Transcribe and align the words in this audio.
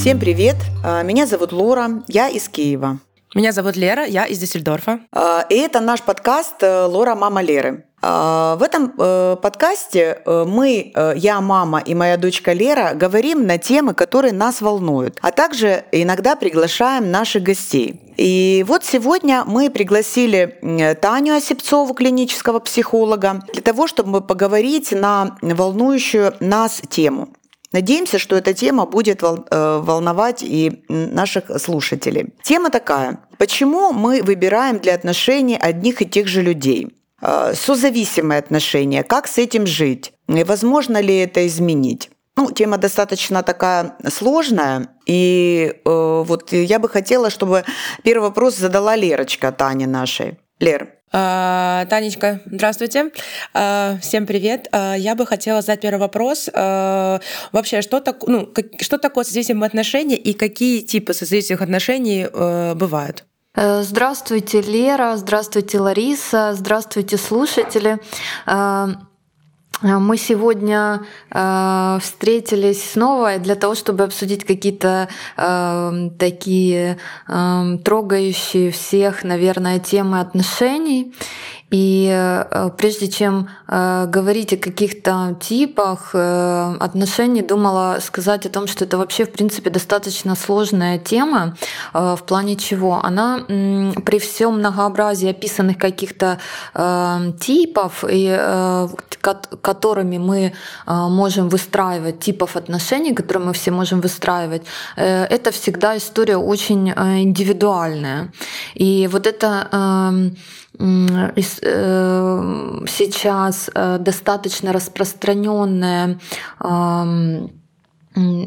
Всем 0.00 0.18
привет! 0.18 0.56
А, 0.82 1.02
Меня 1.02 1.26
зовут 1.26 1.52
Лора, 1.52 2.02
я 2.08 2.30
из 2.30 2.48
Киева. 2.48 3.00
Меня 3.34 3.52
зовут 3.52 3.76
Лера, 3.76 4.06
я 4.06 4.24
из 4.24 4.38
Дюссельдорфа. 4.38 5.00
А, 5.12 5.44
И 5.50 5.54
это 5.54 5.80
наш 5.80 6.00
подкаст 6.00 6.62
э, 6.62 6.86
«Лора, 6.86 7.14
мама 7.14 7.42
Леры». 7.42 7.84
А, 8.00 8.56
В 8.56 8.62
этом 8.62 8.94
э, 8.96 9.36
подкасте 9.42 10.22
э, 10.24 10.44
мы, 10.48 10.94
я, 11.16 11.42
мама 11.42 11.80
и 11.80 11.94
моя 11.94 12.16
дочка 12.16 12.54
Лера, 12.54 12.94
говорим 12.94 13.46
на 13.46 13.58
темы, 13.58 13.92
которые 13.92 14.32
нас 14.32 14.62
волнуют, 14.62 15.18
а 15.20 15.32
также 15.32 15.84
иногда 15.92 16.34
приглашаем 16.34 17.10
наших 17.10 17.42
гостей. 17.42 18.00
И 18.16 18.64
вот 18.66 18.86
сегодня 18.86 19.44
мы 19.46 19.68
пригласили 19.68 20.96
Таню 21.02 21.34
Осипцову, 21.34 21.92
клинического 21.92 22.58
психолога, 22.60 23.42
для 23.52 23.60
того, 23.60 23.86
чтобы 23.86 24.22
поговорить 24.22 24.92
на 24.92 25.36
волнующую 25.42 26.32
нас 26.40 26.80
тему. 26.88 27.28
Надеемся, 27.72 28.18
что 28.18 28.36
эта 28.36 28.52
тема 28.52 28.84
будет 28.84 29.22
э, 29.22 29.26
волновать 29.82 30.42
и 30.42 30.82
наших 30.88 31.60
слушателей. 31.60 32.34
Тема 32.42 32.70
такая. 32.70 33.20
Почему 33.38 33.92
мы 33.92 34.22
выбираем 34.22 34.78
для 34.80 34.94
отношений 34.94 35.56
одних 35.56 36.02
и 36.02 36.06
тех 36.06 36.26
же 36.26 36.42
людей? 36.42 36.96
Э, 37.22 37.52
Созависимые 37.54 38.38
отношения. 38.38 39.04
Как 39.04 39.28
с 39.28 39.38
этим 39.38 39.66
жить? 39.66 40.12
И 40.28 40.42
возможно 40.42 41.00
ли 41.00 41.16
это 41.18 41.46
изменить? 41.46 42.10
Ну, 42.36 42.50
тема 42.50 42.78
достаточно 42.78 43.42
такая 43.42 43.96
сложная, 44.08 44.88
и 45.04 45.74
э, 45.84 46.24
вот 46.26 46.52
я 46.52 46.78
бы 46.78 46.88
хотела, 46.88 47.28
чтобы 47.28 47.64
первый 48.02 48.28
вопрос 48.28 48.56
задала 48.56 48.96
Лерочка 48.96 49.52
Тане 49.52 49.86
нашей. 49.86 50.38
Лер, 50.58 50.99
Танечка, 51.10 52.40
здравствуйте. 52.46 53.10
А, 53.52 53.96
Всем 54.00 54.26
привет. 54.26 54.68
А, 54.70 54.94
Я 54.94 55.14
бы 55.16 55.26
хотела 55.26 55.60
задать 55.60 55.80
первый 55.80 55.98
вопрос. 55.98 56.48
А, 56.54 57.20
Вообще, 57.52 57.82
что, 57.82 58.00
так, 58.00 58.26
ну, 58.26 58.48
что 58.80 58.98
такое 58.98 59.24
созависимые 59.24 59.66
отношения 59.66 60.16
и 60.16 60.32
какие 60.34 60.82
типы 60.82 61.12
созависимых 61.12 61.62
отношений 61.62 62.28
э, 62.32 62.74
бывают? 62.74 63.24
Э, 63.56 63.82
Здравствуйте, 63.82 64.60
Лера, 64.62 65.16
здравствуйте, 65.16 65.80
Лариса, 65.80 66.52
здравствуйте, 66.54 67.16
слушатели. 67.16 67.98
Э, 69.82 69.98
Мы 69.98 70.16
сегодня 70.16 71.00
э, 71.30 71.98
встретились 72.00 72.92
снова 72.92 73.38
для 73.38 73.54
того, 73.54 73.74
чтобы 73.74 74.04
обсудить 74.04 74.44
какие-то 74.44 75.08
э, 75.36 76.10
такие 76.18 76.98
э, 77.28 77.78
трогающие 77.84 78.70
всех, 78.70 79.24
наверное, 79.24 79.78
темы 79.78 80.20
отношений. 80.20 81.12
И 81.70 82.10
э, 82.12 82.70
прежде 82.76 83.08
чем 83.08 83.48
э, 83.68 84.06
говорить 84.08 84.52
о 84.52 84.56
каких-то 84.56 85.36
типах 85.40 86.10
э, 86.14 86.76
отношений, 86.80 87.42
думала 87.42 87.98
сказать 88.00 88.44
о 88.46 88.48
том, 88.48 88.66
что 88.66 88.84
это 88.84 88.98
вообще, 88.98 89.24
в 89.24 89.32
принципе, 89.32 89.70
достаточно 89.70 90.34
сложная 90.34 90.98
тема. 90.98 91.56
В 91.92 92.20
плане 92.26 92.56
чего? 92.56 93.00
Она 93.04 93.40
при 93.46 94.18
всем 94.18 94.58
многообразии 94.58 95.30
описанных 95.30 95.78
каких-то 95.78 96.38
типов, 97.38 98.04
и, 98.08 98.26
ко- 99.20 99.40
которыми 99.60 100.18
мы 100.18 100.52
можем 100.86 101.48
выстраивать, 101.48 102.20
типов 102.20 102.56
отношений, 102.56 103.14
которые 103.14 103.46
мы 103.46 103.52
все 103.52 103.70
можем 103.70 104.00
выстраивать, 104.00 104.62
это 104.96 105.50
всегда 105.50 105.96
история 105.96 106.36
очень 106.36 106.90
индивидуальная. 106.90 108.32
И 108.74 109.08
вот 109.10 109.26
это 109.26 109.68
эм, 109.72 110.36
сейчас 111.62 113.70
э, 113.74 113.98
достаточно 113.98 114.72
распространенная 114.72 116.18
ам, 116.58 117.08
м, 117.08 117.59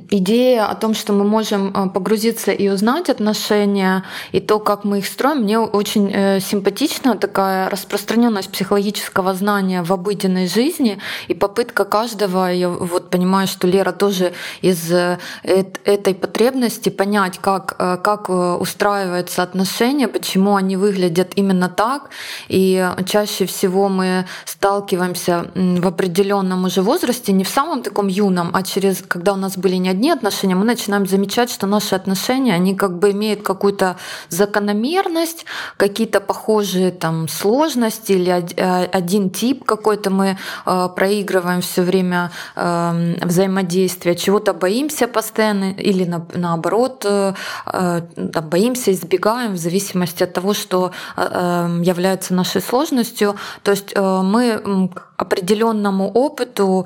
идея 0.10 0.66
о 0.66 0.76
том, 0.76 0.94
что 0.94 1.14
мы 1.14 1.24
можем 1.24 1.74
э, 1.74 1.90
погрузиться 1.90 2.52
и 2.52 2.70
узнать 2.70 3.10
отношения 3.10 4.04
и 4.32 4.40
то, 4.40 4.60
как 4.60 4.84
мы 4.84 5.00
их 5.00 5.06
строим, 5.06 5.44
мне 5.44 5.60
очень 5.60 6.12
э, 6.14 6.40
симпатична 6.40 7.18
такая 7.18 7.70
распространенность 7.70 8.52
психологического 8.52 9.34
знания 9.34 9.84
в 9.84 9.92
обыденной 9.92 10.48
жизни 10.48 11.00
и 11.28 11.34
попытка 11.34 11.86
каждого, 11.86 12.52
я 12.52 12.70
вот 12.70 13.10
понимаю, 13.10 13.48
что 13.48 13.68
Лера 13.68 13.92
тоже 13.92 14.34
из 14.62 14.92
э, 14.92 15.20
эт- 15.44 15.80
этой 15.86 16.14
потребности 16.14 16.90
понять, 16.90 17.40
как, 17.40 17.76
как 17.78 18.30
устраиваются 18.30 19.44
отношения, 19.44 20.08
почему 20.08 20.56
они 20.56 20.78
выглядят 20.78 21.34
именно 21.36 21.70
так. 21.70 22.10
И 22.48 22.90
чаще 23.06 23.46
всего 23.46 23.90
мы 23.90 24.26
сталкиваемся 24.46 25.52
в 25.56 25.88
определенном 25.88 26.66
уже 26.66 26.82
возрасте, 26.82 27.32
не 27.32 27.44
в 27.44 27.50
самом 27.50 27.84
таком 27.84 28.08
юном, 28.08 28.52
а 28.54 28.64
через, 28.64 29.02
когда 29.02 29.34
у 29.34 29.36
нас 29.36 29.58
были 29.64 29.78
не 29.78 29.90
одни 29.90 30.12
отношения, 30.12 30.56
мы 30.56 30.66
начинаем 30.66 31.08
замечать, 31.08 31.50
что 31.50 31.68
наши 31.68 31.96
отношения, 31.96 32.54
они 32.54 32.76
как 32.76 33.00
бы 33.00 33.12
имеют 33.12 33.42
какую-то 33.42 33.96
закономерность, 34.30 35.46
какие-то 35.78 36.20
похожие 36.20 36.92
там 36.92 37.28
сложности 37.30 38.12
или 38.12 38.32
э, 38.32 38.86
один 38.86 39.30
тип 39.30 39.64
какой-то 39.64 40.10
мы 40.10 40.38
э, 40.66 40.90
проигрываем 40.96 41.62
все 41.62 41.82
время 41.82 42.32
э, 42.56 43.16
взаимодействия, 43.22 44.16
чего-то 44.16 44.54
боимся 44.54 45.08
постоянно 45.08 45.72
или 45.72 46.04
на- 46.04 46.28
наоборот 46.34 47.06
э, 47.06 47.34
там, 47.66 48.50
боимся, 48.50 48.92
избегаем 48.92 49.54
в 49.54 49.58
зависимости 49.58 50.24
от 50.24 50.34
того, 50.34 50.54
что 50.54 50.92
э, 51.16 51.22
э, 51.32 51.84
является 51.84 52.34
нашей 52.34 52.62
сложностью. 52.62 53.36
То 53.64 53.72
есть 53.72 53.96
мы 53.96 54.90
определенному 55.18 56.12
опыту 56.12 56.86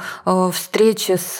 встречи 0.51 1.17
с 1.17 1.39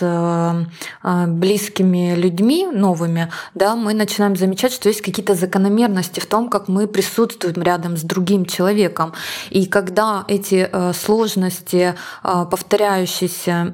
близкими 1.25 2.15
людьми 2.15 2.67
новыми, 2.67 3.31
да, 3.55 3.75
мы 3.75 3.93
начинаем 3.93 4.35
замечать, 4.35 4.73
что 4.73 4.89
есть 4.89 5.01
какие-то 5.01 5.35
закономерности 5.35 6.19
в 6.19 6.25
том, 6.25 6.49
как 6.49 6.67
мы 6.67 6.87
присутствуем 6.87 7.61
рядом 7.63 7.97
с 7.97 8.01
другим 8.03 8.45
человеком. 8.45 9.13
И 9.49 9.65
когда 9.65 10.25
эти 10.27 10.69
э, 10.71 10.93
сложности, 10.93 11.95
э, 12.23 12.45
повторяющиеся, 12.51 13.73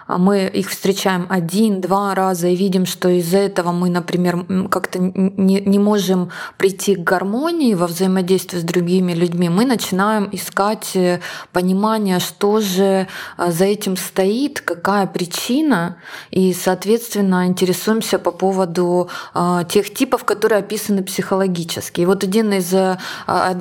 мы 0.17 0.47
их 0.47 0.69
встречаем 0.69 1.27
один-два 1.29 2.15
раза 2.15 2.47
и 2.47 2.55
видим, 2.55 2.85
что 2.85 3.09
из-за 3.09 3.37
этого 3.37 3.71
мы, 3.71 3.89
например, 3.89 4.45
как-то 4.69 4.99
не, 4.99 5.61
не 5.61 5.79
можем 5.79 6.29
прийти 6.57 6.95
к 6.95 6.99
гармонии 6.99 7.73
во 7.73 7.87
взаимодействии 7.87 8.59
с 8.59 8.63
другими 8.63 9.13
людьми, 9.13 9.49
мы 9.49 9.65
начинаем 9.65 10.29
искать 10.31 10.95
э, 10.95 11.19
понимание, 11.51 12.19
что 12.19 12.59
же 12.59 13.07
э, 13.37 13.51
за 13.51 13.65
этим 13.65 13.97
стоит, 13.97 14.61
какая 14.61 15.07
причина, 15.07 15.97
и, 16.31 16.53
соответственно, 16.53 17.45
интересуемся 17.47 18.19
по 18.19 18.31
поводу 18.31 19.09
э, 19.33 19.63
тех 19.69 19.93
типов, 19.93 20.23
которые 20.23 20.59
описаны 20.59 21.03
психологически. 21.03 22.01
И 22.01 22.05
вот 22.05 22.23
один 22.23 22.53
из, 22.53 22.73
од- 22.73 22.97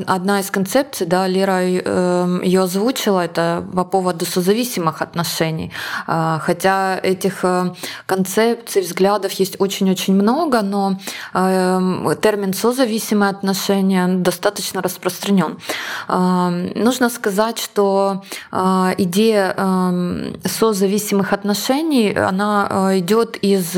одна 0.07 0.41
из 0.41 0.51
концепций, 0.51 1.07
да, 1.07 1.27
Лера 1.27 1.63
ее 1.63 2.63
озвучила, 2.63 3.21
это 3.25 3.65
по 3.75 3.85
поводу 3.85 4.25
созависимых 4.27 5.03
отношений. 5.03 5.73
Хотя 6.41 6.99
этих 7.03 7.45
э, 7.45 7.73
концепций, 8.07 8.83
взглядов 8.83 9.33
есть 9.33 9.57
очень-очень 9.61 10.15
много, 10.15 10.63
но 10.63 10.99
э, 11.35 12.17
термин 12.21 12.55
созависимые 12.55 13.31
отношения 13.31 14.07
достаточно 14.09 14.83
распространен. 14.83 15.59
Э, 16.09 16.51
Нужно 16.75 17.11
сказать, 17.11 17.59
что 17.59 18.23
э, 18.53 18.95
идея 18.99 19.55
э, 19.57 20.33
созависимых 20.45 21.33
отношений, 21.33 22.13
она 22.13 22.69
э, 22.71 22.99
идет 22.99 23.37
из 23.37 23.77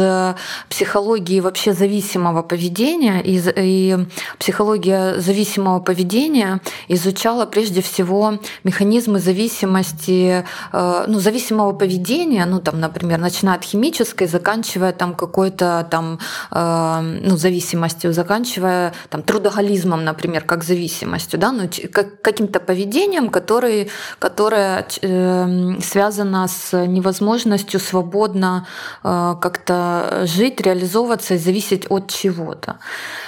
психологии 0.68 1.40
вообще 1.40 1.72
зависимого 1.72 2.42
поведения, 2.42 3.20
из, 3.20 3.48
и 3.54 3.96
психология 4.38 5.20
зависимого 5.20 5.80
поведения 5.80 6.60
изучала 6.88 7.46
прежде 7.46 7.80
всего 7.82 8.38
механизмы 8.64 9.18
зависимости, 9.18 10.44
ну, 10.72 11.18
зависимого 11.18 11.72
поведения, 11.72 12.41
ну, 12.46 12.60
там, 12.60 12.80
например, 12.80 13.18
начиная 13.18 13.56
от 13.56 13.64
химической, 13.64 14.26
заканчивая 14.26 14.92
там 14.92 15.14
какой-то 15.14 15.86
там, 15.90 16.18
э, 16.50 17.00
ну, 17.00 17.36
зависимостью, 17.36 18.12
заканчивая 18.12 18.92
там 19.08 19.22
трудоголизмом, 19.22 20.04
например, 20.04 20.42
как 20.44 20.64
зависимостью, 20.64 21.38
да, 21.38 21.52
ну, 21.52 21.68
как, 21.92 22.22
каким-то 22.22 22.60
поведением, 22.60 23.30
который, 23.30 23.90
которое 24.18 24.86
э, 25.02 25.80
связано 25.82 26.48
с 26.48 26.86
невозможностью 26.86 27.80
свободно 27.80 28.66
э, 29.04 29.34
как-то 29.40 30.22
жить, 30.24 30.60
реализовываться 30.60 31.34
и 31.34 31.38
зависеть 31.38 31.86
от 31.90 32.10
чего-то. 32.10 32.78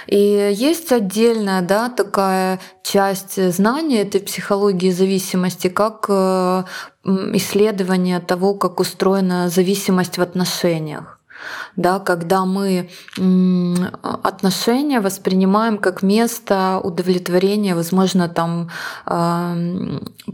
И 0.06 0.52
есть 0.52 0.92
отдельная 0.92 1.62
да, 1.62 1.88
такая 1.88 2.60
часть 2.82 3.52
знания 3.52 4.02
этой 4.02 4.20
психологии 4.20 4.90
зависимости, 4.90 5.68
как 5.68 6.06
э, 6.08 6.64
исследование 7.04 8.20
того, 8.20 8.54
как 8.54 8.80
устроена 8.80 9.48
зависимость 9.48 10.18
в 10.18 10.22
отношениях. 10.22 11.18
да, 11.76 11.98
когда 11.98 12.44
мы 12.44 12.88
отношения 14.22 15.00
воспринимаем 15.00 15.78
как 15.78 16.02
место 16.02 16.80
удовлетворения, 16.82 17.74
возможно, 17.74 18.28
там 18.28 18.70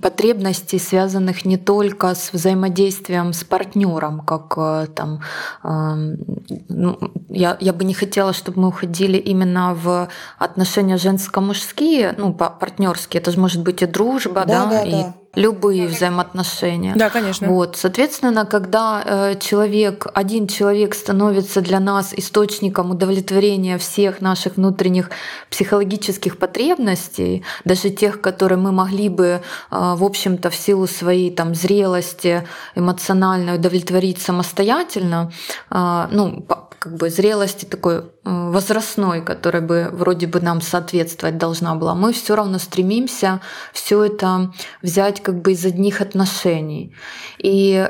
потребностей, 0.02 0.78
связанных 0.78 1.44
не 1.44 1.56
только 1.56 2.14
с 2.14 2.32
взаимодействием 2.32 3.32
с 3.32 3.44
партнером, 3.44 4.20
как 4.20 4.54
э, 4.56 4.86
там 4.94 5.20
ну, 5.62 6.98
я, 7.28 7.56
я 7.60 7.72
бы 7.72 7.84
не 7.84 7.94
хотела, 7.94 8.32
чтобы 8.32 8.60
мы 8.60 8.68
уходили 8.68 9.16
именно 9.16 9.74
в 9.74 10.08
отношения 10.38 10.96
женско-мужские, 10.96 12.14
ну, 12.18 12.32
партнерские. 12.32 13.20
Это 13.20 13.30
же 13.30 13.40
может 13.40 13.62
быть 13.62 13.82
и 13.82 13.86
дружба, 13.86 14.44
да, 14.46 14.64
да, 14.64 14.70
да 14.70 14.82
и 14.84 14.90
да 14.90 15.14
любые 15.34 15.86
взаимоотношения. 15.86 16.94
Да, 16.96 17.08
конечно. 17.08 17.48
Вот, 17.48 17.76
соответственно, 17.76 18.44
когда 18.44 19.02
э, 19.04 19.38
человек, 19.38 20.06
один 20.12 20.48
человек 20.48 20.94
становится 20.94 21.60
для 21.60 21.78
нас 21.78 22.12
источником 22.16 22.90
удовлетворения 22.90 23.78
всех 23.78 24.20
наших 24.20 24.56
внутренних 24.56 25.10
психологических 25.48 26.36
потребностей, 26.36 27.44
даже 27.64 27.90
тех, 27.90 28.20
которые 28.20 28.58
мы 28.58 28.72
могли 28.72 29.08
бы, 29.08 29.24
э, 29.24 29.40
в 29.70 30.02
общем-то, 30.02 30.50
в 30.50 30.56
силу 30.56 30.88
своей 30.88 31.30
там 31.30 31.54
зрелости 31.54 32.46
эмоциональной 32.74 33.54
удовлетворить 33.54 34.20
самостоятельно, 34.20 35.30
э, 35.70 36.08
ну, 36.10 36.44
как 36.80 36.96
бы 36.96 37.10
зрелости 37.10 37.66
такой 37.66 37.98
э, 37.98 38.02
возрастной, 38.24 39.22
которая 39.22 39.62
бы 39.62 39.90
вроде 39.92 40.26
бы 40.26 40.40
нам 40.40 40.62
соответствовать 40.62 41.36
должна 41.36 41.74
была, 41.74 41.94
мы 41.94 42.14
все 42.14 42.34
равно 42.34 42.58
стремимся 42.58 43.42
все 43.74 44.04
это 44.04 44.50
взять 44.80 45.22
как 45.22 45.42
бы 45.42 45.52
из 45.52 45.64
одних 45.66 46.00
отношений. 46.00 46.96
И 47.36 47.86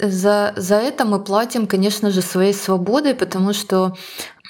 за, 0.00 0.54
за 0.56 0.74
это 0.74 1.04
мы 1.04 1.22
платим, 1.22 1.68
конечно 1.68 2.10
же, 2.10 2.20
своей 2.20 2.52
свободой, 2.52 3.14
потому 3.14 3.52
что 3.52 3.94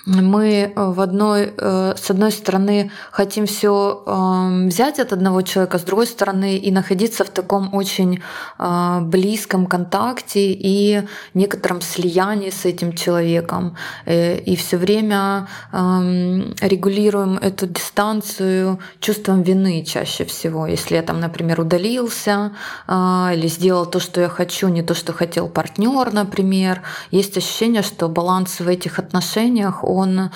мы 0.07 0.73
э, 0.75 0.91
в 0.91 1.01
одной, 1.01 1.53
э, 1.57 1.95
с 1.97 2.11
одной 2.11 2.33
стороны 2.33 2.91
хотим 3.13 3.47
все 3.47 4.03
эм, 4.07 4.69
взять 4.69 4.99
от 4.99 5.13
одного 5.13 5.43
человека, 5.43 5.79
с 5.79 5.83
другой 5.83 6.07
стороны 6.07 6.57
и 6.57 6.73
находиться 6.73 7.25
в 7.25 7.31
таком 7.31 7.73
очень 7.73 8.21
э, 8.59 9.01
близком 9.03 9.67
контакте 9.67 10.53
и 10.53 11.03
некотором 11.35 11.81
слиянии 11.81 12.51
с 12.51 12.65
этим 12.65 12.95
человеком. 12.95 13.77
И 14.07 14.57
все 14.57 14.77
время 14.77 15.49
эм, 15.73 16.55
регулируем 16.61 17.39
эту 17.39 17.67
дистанцию 17.67 18.81
чувством 19.01 19.43
вины 19.43 19.85
чаще 19.85 20.25
всего. 20.25 20.67
Если 20.67 20.97
я 20.97 21.03
там, 21.03 21.21
например, 21.21 21.61
удалился 21.61 22.53
или 22.89 23.47
сделал 23.47 23.87
то, 23.87 24.01
что 24.01 24.21
я 24.21 24.29
хочу, 24.29 24.69
не 24.69 24.83
то, 24.83 24.95
что 24.95 25.13
хотел 25.13 25.49
партнер, 25.49 26.13
например, 26.13 26.83
есть 27.11 27.37
ощущение, 27.37 27.83
что 27.83 28.09
баланс 28.09 28.61
в 28.61 28.69
этих 28.69 28.99
отношениях 28.99 29.85
он 29.93 30.31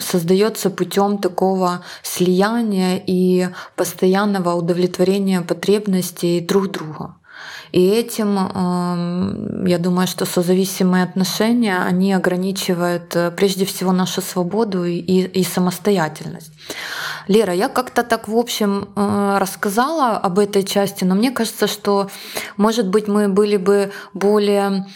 создается 0.00 0.70
путем 0.70 1.18
такого 1.18 1.80
слияния 2.02 3.02
и 3.06 3.48
постоянного 3.76 4.54
удовлетворения 4.54 5.40
потребностей 5.40 6.40
друг 6.40 6.70
друга. 6.70 7.14
И 7.74 7.88
этим, 7.88 8.36
я 9.66 9.78
думаю, 9.78 10.06
что 10.06 10.26
созависимые 10.26 11.02
отношения, 11.02 11.78
они 11.78 12.12
ограничивают 12.12 13.16
э, 13.16 13.32
прежде 13.32 13.64
всего 13.64 13.90
нашу 13.90 14.22
свободу 14.22 14.84
и, 14.84 15.00
и 15.00 15.42
самостоятельность. 15.42 16.52
Лера, 17.26 17.52
я 17.52 17.68
как-то 17.68 18.04
так 18.04 18.28
в 18.28 18.36
общем 18.36 18.88
э, 18.94 19.38
рассказала 19.40 20.16
об 20.18 20.38
этой 20.38 20.62
части, 20.62 21.04
но 21.04 21.16
мне 21.16 21.32
кажется, 21.32 21.66
что, 21.66 22.10
может 22.56 22.88
быть, 22.88 23.08
мы 23.08 23.28
были 23.28 23.56
бы 23.56 23.90
более 24.12 24.86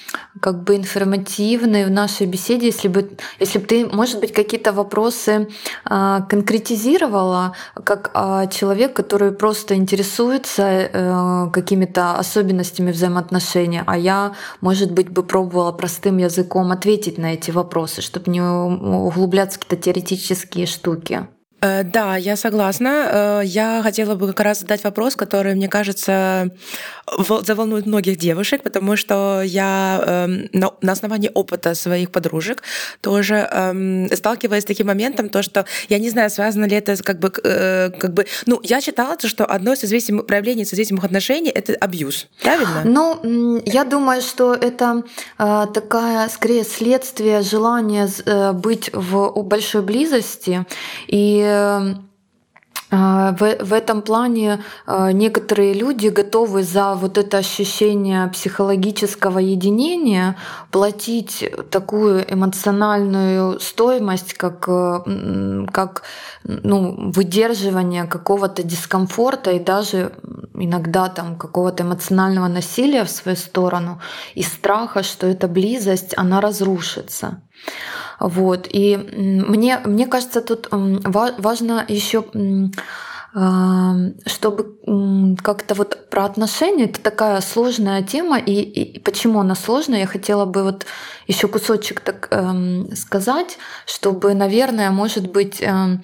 как 0.40 0.62
бы 0.62 0.76
информативны 0.76 1.84
в 1.84 1.90
нашей 1.90 2.26
беседе, 2.26 2.66
если 2.66 2.86
бы, 2.86 3.10
если 3.40 3.58
бы 3.58 3.66
ты, 3.66 3.86
может 3.86 4.20
быть, 4.20 4.32
какие-то 4.32 4.72
вопросы 4.72 5.48
э, 5.84 6.20
конкретизировала, 6.28 7.54
как 7.82 8.12
э, 8.14 8.46
человек, 8.52 8.94
который 8.94 9.32
просто 9.32 9.74
интересуется 9.74 11.48
какими-то 11.52 12.18
особенностями 12.18 12.67
взаимоотношений, 12.92 13.82
а 13.86 13.96
я, 13.96 14.34
может 14.60 14.92
быть, 14.92 15.08
бы 15.08 15.22
пробовала 15.22 15.72
простым 15.72 16.18
языком 16.18 16.70
ответить 16.72 17.18
на 17.18 17.34
эти 17.34 17.50
вопросы, 17.50 18.02
чтобы 18.02 18.30
не 18.30 18.42
углубляться 18.42 19.58
в 19.58 19.62
какие-то 19.62 19.84
теоретические 19.84 20.66
штуки. 20.66 21.28
Э, 21.60 21.82
да, 21.82 22.16
я 22.16 22.36
согласна. 22.36 23.40
Э, 23.40 23.42
я 23.44 23.80
хотела 23.82 24.14
бы 24.14 24.28
как 24.28 24.40
раз 24.40 24.60
задать 24.60 24.84
вопрос, 24.84 25.16
который, 25.16 25.54
мне 25.54 25.68
кажется, 25.68 26.50
заволнует 27.42 27.86
многих 27.86 28.16
девушек, 28.16 28.62
потому 28.62 28.96
что 28.96 29.42
я 29.42 30.26
эм, 30.28 30.48
на 30.52 30.92
основании 30.92 31.30
опыта 31.32 31.74
своих 31.74 32.10
подружек 32.10 32.62
тоже 33.00 33.48
эм, 33.50 34.08
сталкиваюсь 34.14 34.62
с 34.62 34.66
таким 34.66 34.88
моментом, 34.88 35.28
то, 35.30 35.42
что 35.42 35.64
я 35.88 35.98
не 35.98 36.10
знаю, 36.10 36.30
связано 36.30 36.66
ли 36.66 36.76
это 36.76 37.02
как 37.02 37.18
бы, 37.18 37.32
э, 37.42 37.90
как 37.98 38.12
бы, 38.12 38.26
ну, 38.46 38.60
я 38.62 38.80
читала, 38.80 39.16
что 39.24 39.46
одно 39.46 39.72
из 39.72 39.80
зависимых, 39.80 40.26
проявлений 40.26 40.64
созависимых 40.64 41.04
отношений— 41.04 41.50
это 41.54 41.74
абьюз, 41.74 42.28
правильно? 42.42 42.82
Ну, 42.84 43.62
я 43.64 43.84
думаю, 43.84 44.20
что 44.20 44.54
это 44.54 45.02
такая, 45.38 46.28
скорее, 46.28 46.64
следствие 46.64 47.42
желания 47.42 48.08
быть 48.52 48.90
в 48.92 49.42
большой 49.42 49.82
близости 49.82 50.66
и 51.06 51.47
а, 52.90 53.32
в, 53.32 53.64
в 53.64 53.72
этом 53.74 54.00
плане 54.00 54.62
а, 54.86 55.12
некоторые 55.12 55.74
люди 55.74 56.08
готовы 56.08 56.62
за 56.62 56.94
вот 56.94 57.18
это 57.18 57.36
ощущение 57.38 58.28
психологического 58.28 59.38
единения 59.38 60.36
платить 60.70 61.44
такую 61.70 62.24
эмоциональную 62.32 63.60
стоимость, 63.60 64.32
как, 64.34 64.60
как 64.60 66.02
ну, 66.44 67.10
выдерживание 67.12 68.04
какого-то 68.04 68.62
дискомфорта 68.62 69.50
и 69.50 69.58
даже 69.58 70.12
иногда 70.54 71.08
там 71.08 71.36
какого-то 71.36 71.82
эмоционального 71.82 72.48
насилия 72.48 73.04
в 73.04 73.10
свою 73.10 73.36
сторону 73.36 74.00
и 74.34 74.42
страха, 74.42 75.02
что 75.02 75.26
эта 75.26 75.46
близость, 75.46 76.14
она 76.16 76.40
разрушится. 76.40 77.42
Вот. 78.20 78.68
И 78.70 78.96
мне, 78.96 79.80
мне 79.84 80.06
кажется, 80.06 80.40
тут 80.40 80.68
важно 80.70 81.84
еще 81.86 82.24
а, 83.34 83.94
чтобы 84.24 84.78
как-то 85.42 85.74
вот 85.74 86.08
про 86.08 86.24
отношения 86.24 86.86
это 86.86 87.00
такая 87.00 87.40
сложная 87.42 88.02
тема 88.02 88.38
и, 88.38 88.62
и 88.62 88.98
почему 88.98 89.40
она 89.40 89.54
сложная 89.54 90.00
я 90.00 90.06
хотела 90.06 90.46
бы 90.46 90.62
вот 90.62 90.86
еще 91.26 91.46
кусочек 91.46 92.00
так 92.00 92.28
эм, 92.30 92.96
сказать 92.96 93.58
чтобы 93.84 94.32
наверное 94.32 94.90
может 94.90 95.30
быть 95.30 95.60
эм, 95.60 96.02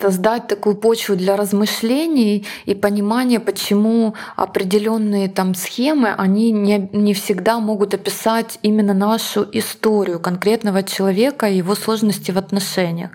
создать 0.00 0.48
такую 0.48 0.76
почву 0.76 1.16
для 1.16 1.36
размышлений 1.36 2.46
и 2.64 2.74
понимания, 2.74 3.40
почему 3.40 4.14
определенные 4.36 5.28
там 5.28 5.54
схемы, 5.54 6.12
они 6.16 6.50
не, 6.50 6.88
не 6.92 7.14
всегда 7.14 7.58
могут 7.60 7.94
описать 7.94 8.58
именно 8.62 8.94
нашу 8.94 9.46
историю 9.52 10.20
конкретного 10.20 10.82
человека 10.82 11.46
и 11.46 11.58
его 11.58 11.74
сложности 11.74 12.30
в 12.30 12.38
отношениях. 12.38 13.10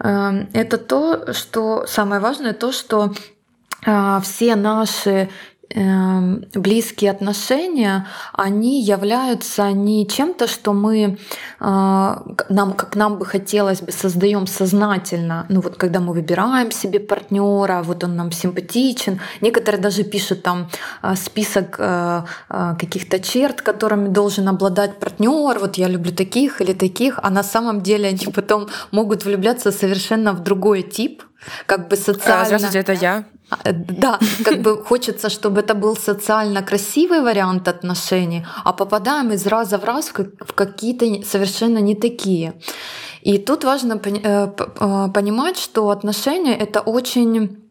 Эм, 0.00 0.48
это 0.52 0.78
то, 0.78 1.32
что 1.32 1.86
самое 1.86 2.20
важное, 2.20 2.52
то, 2.52 2.72
что 2.72 3.12
а, 3.84 4.20
все 4.20 4.56
наши 4.56 5.28
близкие 5.74 7.10
отношения, 7.10 8.06
они 8.32 8.82
являются 8.82 9.72
не 9.72 10.06
чем-то, 10.06 10.46
что 10.46 10.72
мы, 10.72 11.18
а, 11.60 12.22
нам, 12.48 12.72
как 12.72 12.96
нам 12.96 13.18
бы 13.18 13.26
хотелось 13.26 13.80
бы, 13.80 13.92
создаем 13.92 14.46
сознательно. 14.46 15.46
Ну 15.48 15.60
вот 15.60 15.76
когда 15.76 16.00
мы 16.00 16.12
выбираем 16.12 16.70
себе 16.70 17.00
партнера, 17.00 17.82
вот 17.82 18.04
он 18.04 18.16
нам 18.16 18.32
симпатичен. 18.32 19.20
Некоторые 19.40 19.80
даже 19.80 20.04
пишут 20.04 20.42
там 20.42 20.68
а, 21.02 21.16
список 21.16 21.76
э, 21.78 22.22
а, 22.48 22.74
каких-то 22.76 23.18
черт, 23.18 23.60
которыми 23.62 24.08
должен 24.08 24.48
обладать 24.48 24.98
партнер. 24.98 25.58
Вот 25.58 25.76
я 25.76 25.88
люблю 25.88 26.12
таких 26.12 26.60
или 26.60 26.72
таких, 26.72 27.18
а 27.22 27.30
на 27.30 27.42
самом 27.42 27.80
деле 27.80 28.08
они 28.08 28.26
потом 28.32 28.68
могут 28.92 29.24
влюбляться 29.24 29.72
совершенно 29.72 30.32
в 30.32 30.42
другой 30.42 30.82
тип, 30.82 31.22
как 31.66 31.88
бы 31.88 31.96
социально. 31.96 32.44
Здравствуйте, 32.44 32.78
это 32.78 32.92
я. 32.92 33.24
Э, 33.50 33.72
да, 33.72 34.18
как 34.44 34.62
бы 34.62 34.84
хочется, 34.84 35.28
чтобы 35.28 35.60
это 35.60 35.74
был 35.74 35.96
социально 35.96 36.62
красивый 36.62 37.20
вариант 37.20 37.68
отношений, 37.68 38.46
а 38.64 38.72
попадаем 38.72 39.32
из 39.32 39.46
раза 39.46 39.78
в 39.78 39.84
раз 39.84 40.12
в 40.40 40.52
какие-то 40.52 41.06
совершенно 41.24 41.78
не 41.78 41.94
такие. 41.94 42.52
И 43.22 43.38
тут 43.38 43.64
важно 43.64 44.00
э, 44.04 44.48
э, 44.48 45.08
понимать, 45.14 45.58
что 45.58 45.90
отношения— 45.90 46.56
это 46.58 46.80
очень 46.80 47.65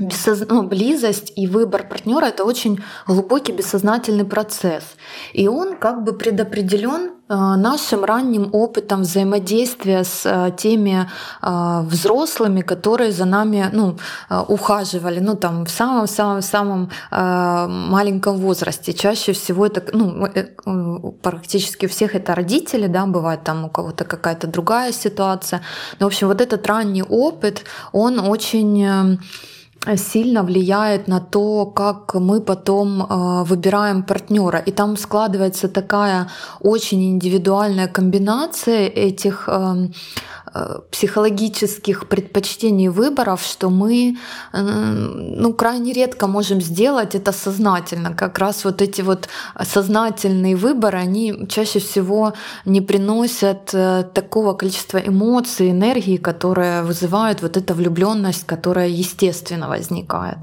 бессоз... 0.00 0.42
ну, 0.48 0.62
близость 0.62 1.32
и 1.36 1.46
выбор 1.46 1.86
партнера 1.88 2.26
это 2.26 2.44
очень 2.44 2.82
глубокий 3.06 3.52
бессознательный 3.52 4.24
процесс. 4.24 4.84
И 5.32 5.48
он 5.48 5.76
как 5.76 6.04
бы 6.04 6.12
предопределен 6.12 7.10
э, 7.28 7.34
нашим 7.34 8.04
ранним 8.04 8.50
опытом 8.52 9.02
взаимодействия 9.02 10.04
с 10.04 10.22
э, 10.24 10.52
теми 10.56 11.08
э, 11.42 11.80
взрослыми, 11.82 12.62
которые 12.62 13.12
за 13.12 13.24
нами 13.24 13.68
ну, 13.72 13.98
ухаживали, 14.48 15.20
ну 15.20 15.36
там 15.36 15.64
в 15.64 15.70
самом-самом-самом 15.70 16.90
маленьком 17.10 18.36
возрасте. 18.36 18.92
Чаще 18.92 19.32
всего 19.32 19.66
это, 19.66 19.82
ну, 19.92 21.12
практически 21.22 21.86
у 21.86 21.88
всех 21.88 22.14
это 22.14 22.34
родители, 22.34 22.86
да, 22.86 23.06
бывает 23.06 23.44
там 23.44 23.64
у 23.64 23.68
кого-то 23.68 24.04
какая-то 24.04 24.46
другая 24.46 24.92
ситуация. 24.92 25.62
Но, 25.98 26.06
в 26.06 26.08
общем, 26.08 26.28
вот 26.28 26.40
этот 26.40 26.66
ранний 26.66 27.02
опыт, 27.02 27.64
он 27.92 28.18
очень 28.18 29.18
сильно 29.96 30.42
влияет 30.42 31.08
на 31.08 31.20
то, 31.20 31.66
как 31.66 32.14
мы 32.14 32.40
потом 32.40 33.02
э, 33.02 33.44
выбираем 33.44 34.02
партнера. 34.02 34.58
И 34.58 34.72
там 34.72 34.96
складывается 34.96 35.68
такая 35.68 36.28
очень 36.60 37.02
индивидуальная 37.02 37.88
комбинация 37.88 38.88
этих 38.88 39.48
эм, 39.48 39.92
психологических 40.90 42.08
предпочтений 42.08 42.88
выборов, 42.88 43.42
что 43.42 43.70
мы 43.70 44.16
ну, 44.52 45.54
крайне 45.54 45.92
редко 45.92 46.26
можем 46.26 46.60
сделать 46.60 47.14
это 47.14 47.32
сознательно. 47.32 48.14
Как 48.14 48.38
раз 48.38 48.64
вот 48.64 48.82
эти 48.82 49.02
вот 49.02 49.28
сознательные 49.62 50.56
выборы, 50.56 50.98
они 50.98 51.46
чаще 51.48 51.78
всего 51.78 52.32
не 52.64 52.80
приносят 52.80 53.70
э, 53.74 54.04
такого 54.14 54.54
количества 54.54 54.98
эмоций, 54.98 55.70
энергии, 55.70 56.16
которые 56.16 56.82
вызывают 56.82 57.42
вот 57.42 57.56
эта 57.56 57.74
влюбленность, 57.74 58.46
которая 58.46 58.88
естественно 58.88 59.68
возникает. 59.68 60.38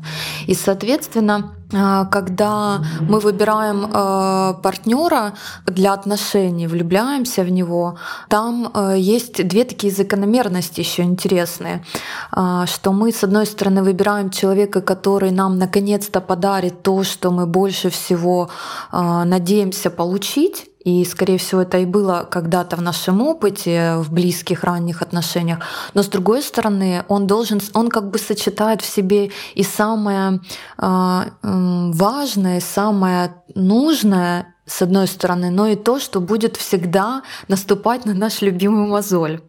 И, 0.47 0.53
соответственно, 0.53 1.53
когда 1.69 2.81
мы 3.01 3.19
выбираем 3.19 3.85
э, 3.85 4.53
партнера 4.61 5.33
для 5.65 5.93
отношений, 5.93 6.67
влюбляемся 6.67 7.43
в 7.43 7.49
него, 7.49 7.97
там 8.29 8.71
э, 8.73 8.95
есть 8.97 9.45
две 9.47 9.65
такие 9.65 9.91
закономерности 9.91 10.79
еще 10.79 11.03
интересные, 11.03 11.83
а, 12.31 12.65
что 12.67 12.91
мы 12.93 13.11
с 13.11 13.23
одной 13.23 13.45
стороны 13.45 13.83
выбираем 13.83 14.29
человека, 14.29 14.81
который 14.81 15.31
нам 15.31 15.57
наконец-то 15.57 16.21
подарит 16.21 16.83
то, 16.83 17.03
что 17.03 17.31
мы 17.31 17.45
больше 17.45 17.89
всего 17.89 18.49
а, 18.91 19.25
надеемся 19.25 19.89
получить, 19.89 20.69
и, 20.87 21.03
скорее 21.03 21.37
всего, 21.37 21.63
это 21.63 21.79
и 21.79 21.85
было 21.85 22.25
когда-то 22.31 22.77
в 22.77 22.81
нашем 22.81 23.21
опыте, 23.21 23.95
в 23.97 24.13
близких 24.13 24.63
ранних 24.63 25.01
отношениях. 25.01 25.59
Но, 25.93 26.01
с 26.01 26.07
другой 26.07 26.41
стороны, 26.41 27.03
он 27.09 27.27
должен, 27.27 27.59
он 27.73 27.89
как 27.89 28.09
бы 28.09 28.17
сочетает 28.17 28.81
в 28.81 28.85
себе 28.85 29.31
и 29.55 29.63
самое 29.63 30.39
э, 30.77 31.23
важное, 31.41 32.61
самое 32.61 33.33
нужное 33.53 34.55
с 34.65 34.81
одной 34.81 35.07
стороны, 35.07 35.49
но 35.49 35.67
и 35.67 35.75
то, 35.75 35.99
что 35.99 36.21
будет 36.21 36.55
всегда 36.55 37.23
наступать 37.49 38.05
на 38.05 38.13
наш 38.13 38.41
любимый 38.41 38.87
мозоль. 38.87 39.41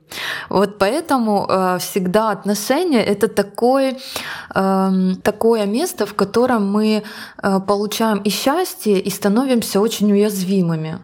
Вот 0.49 0.79
поэтому 0.79 1.47
э, 1.49 1.79
всегда 1.79 2.33
отношения 2.33 3.05
это 3.05 3.29
такой, 3.29 3.99
э, 4.55 4.91
такое 5.23 5.67
место, 5.67 6.05
в 6.05 6.15
котором 6.15 6.69
мы 6.73 7.05
э, 7.43 7.61
получаем 7.61 8.19
и 8.25 8.31
счастье, 8.31 8.99
и 8.99 9.11
становимся 9.11 9.81
очень 9.81 10.11
уязвимыми 10.11 10.99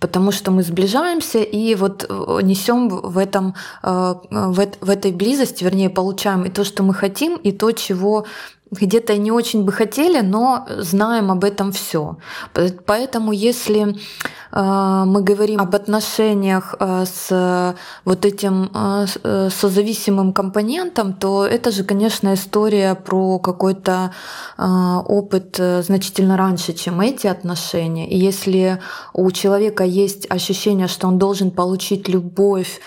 потому 0.00 0.32
что 0.32 0.50
мы 0.50 0.62
сближаемся 0.62 1.38
и 1.38 1.74
вот 1.74 2.06
э, 2.08 2.38
несем 2.42 2.88
в 2.88 3.18
этом 3.18 3.54
э, 3.82 4.14
в, 4.30 4.66
в 4.80 4.90
этой 4.90 5.12
близости, 5.12 5.64
вернее, 5.64 5.90
получаем 5.90 6.44
и 6.44 6.50
то, 6.50 6.64
что 6.64 6.82
мы 6.82 6.94
хотим, 6.94 7.36
и 7.36 7.52
то, 7.52 7.72
чего 7.72 8.26
где-то 8.70 9.16
не 9.16 9.30
очень 9.30 9.64
бы 9.64 9.72
хотели, 9.72 10.20
но 10.20 10.66
знаем 10.68 11.30
об 11.30 11.44
этом 11.44 11.72
все. 11.72 12.16
Поэтому 12.84 13.32
если 13.32 13.96
мы 14.52 15.22
говорим 15.22 15.60
об 15.60 15.74
отношениях 15.74 16.74
э, 16.78 17.04
с 17.04 17.74
вот 18.04 18.24
этим 18.24 18.70
э, 18.74 19.48
созависимым 19.50 20.32
компонентом, 20.32 21.12
то 21.12 21.46
это 21.46 21.70
же, 21.70 21.84
конечно, 21.84 22.34
история 22.34 22.94
про 22.94 23.38
какой-то 23.38 24.12
опыт 24.58 25.56
значительно 25.56 26.36
раньше, 26.36 26.72
чем 26.72 27.00
эти 27.00 27.26
отношения. 27.26 28.08
И 28.08 28.16
если 28.16 28.80
у 29.12 29.30
человека 29.30 29.84
есть 29.84 30.26
ощущение, 30.30 30.88
что 30.88 31.08
он 31.08 31.18
должен 31.18 31.50
получить 31.50 32.08
любовь, 32.08 32.80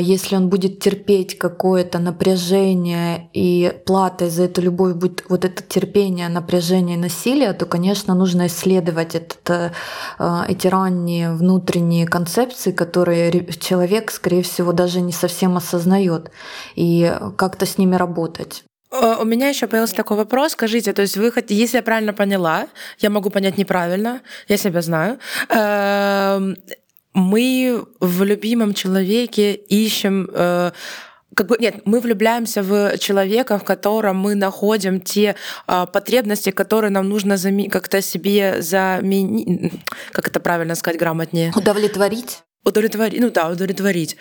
если 0.00 0.36
он 0.36 0.48
будет 0.48 0.80
терпеть 0.80 1.38
какое-то 1.38 1.98
напряжение 1.98 3.28
и 3.32 3.72
платой 3.86 4.30
за 4.30 4.44
эту 4.44 4.62
любовь 4.62 4.94
будет 4.94 5.24
вот 5.28 5.44
это 5.44 5.62
терпение, 5.62 6.28
напряжение, 6.28 6.96
насилие, 6.96 7.52
то, 7.52 7.66
конечно, 7.66 8.14
нужно 8.14 8.46
исследовать 8.46 9.14
этот, 9.14 9.72
э, 10.18 10.44
эти 10.48 10.66
ранние 10.66 10.91
внутренние 11.30 12.06
концепции, 12.06 12.72
которые 12.72 13.46
человек, 13.58 14.10
скорее 14.10 14.42
всего, 14.42 14.72
даже 14.72 15.00
не 15.00 15.12
совсем 15.12 15.56
осознает, 15.56 16.30
и 16.74 17.12
как-то 17.36 17.66
с 17.66 17.78
ними 17.78 17.96
работать. 17.96 18.64
Э, 18.92 19.16
у 19.20 19.24
меня 19.24 19.48
еще 19.48 19.66
появился 19.66 19.96
такой 19.96 20.16
вопрос. 20.16 20.52
Скажите, 20.52 20.92
то 20.92 21.02
есть 21.02 21.16
вы, 21.16 21.32
если 21.48 21.78
я 21.78 21.82
правильно 21.82 22.12
поняла, 22.12 22.68
я 22.98 23.10
могу 23.10 23.30
понять 23.30 23.58
неправильно, 23.58 24.20
я 24.48 24.56
себя 24.56 24.82
знаю, 24.82 25.18
эм, 25.48 26.56
мы 27.14 27.84
в 28.00 28.22
любимом 28.22 28.74
человеке 28.74 29.54
ищем 29.54 30.28
э, 30.32 30.72
как 31.34 31.46
бы 31.46 31.56
нет, 31.58 31.82
мы 31.84 32.00
влюбляемся 32.00 32.62
в 32.62 32.98
человека, 32.98 33.58
в 33.58 33.64
котором 33.64 34.18
мы 34.18 34.34
находим 34.34 35.00
те 35.00 35.34
а, 35.66 35.86
потребности, 35.86 36.50
которые 36.50 36.90
нам 36.90 37.08
нужно 37.08 37.34
зами- 37.34 37.68
как-то 37.68 38.02
себе 38.02 38.60
заменить, 38.62 39.72
как 40.12 40.28
это 40.28 40.40
правильно 40.40 40.74
сказать 40.74 40.98
грамотнее? 40.98 41.52
Удовлетворить. 41.54 42.42
Удовлетворить, 42.64 43.20
ну 43.20 43.30
да, 43.30 43.48
удовлетворить. 43.48 44.16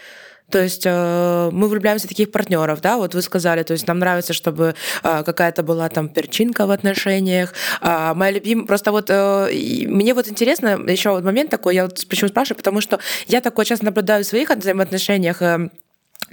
То 0.51 0.61
есть 0.61 0.83
э, 0.85 1.49
мы 1.51 1.67
влюбляемся 1.69 2.07
в 2.07 2.09
таких 2.09 2.31
партнеров, 2.31 2.81
да, 2.81 2.97
вот 2.97 3.15
вы 3.15 3.21
сказали, 3.21 3.63
то 3.63 3.73
есть 3.73 3.87
нам 3.87 3.99
нравится, 3.99 4.33
чтобы 4.33 4.75
э, 5.03 5.23
какая-то 5.23 5.63
была 5.63 5.87
там 5.89 6.09
перчинка 6.09 6.67
в 6.67 6.71
отношениях. 6.71 7.53
Э, 7.81 8.13
моя 8.13 8.31
любимая, 8.33 8.67
просто 8.67 8.91
вот 8.91 9.09
э, 9.09 9.49
мне 9.87 10.13
вот 10.13 10.27
интересно 10.27 10.79
еще 10.87 11.11
вот 11.11 11.23
момент 11.23 11.49
такой, 11.49 11.75
я 11.75 11.85
вот 11.85 12.05
почему 12.09 12.27
спрашиваю, 12.29 12.57
потому 12.57 12.81
что 12.81 12.99
я 13.27 13.39
такое 13.39 13.65
часто 13.65 13.85
наблюдаю 13.85 14.23
в 14.23 14.27
своих 14.27 14.49
взаимоотношениях. 14.49 15.41
Э, 15.41 15.69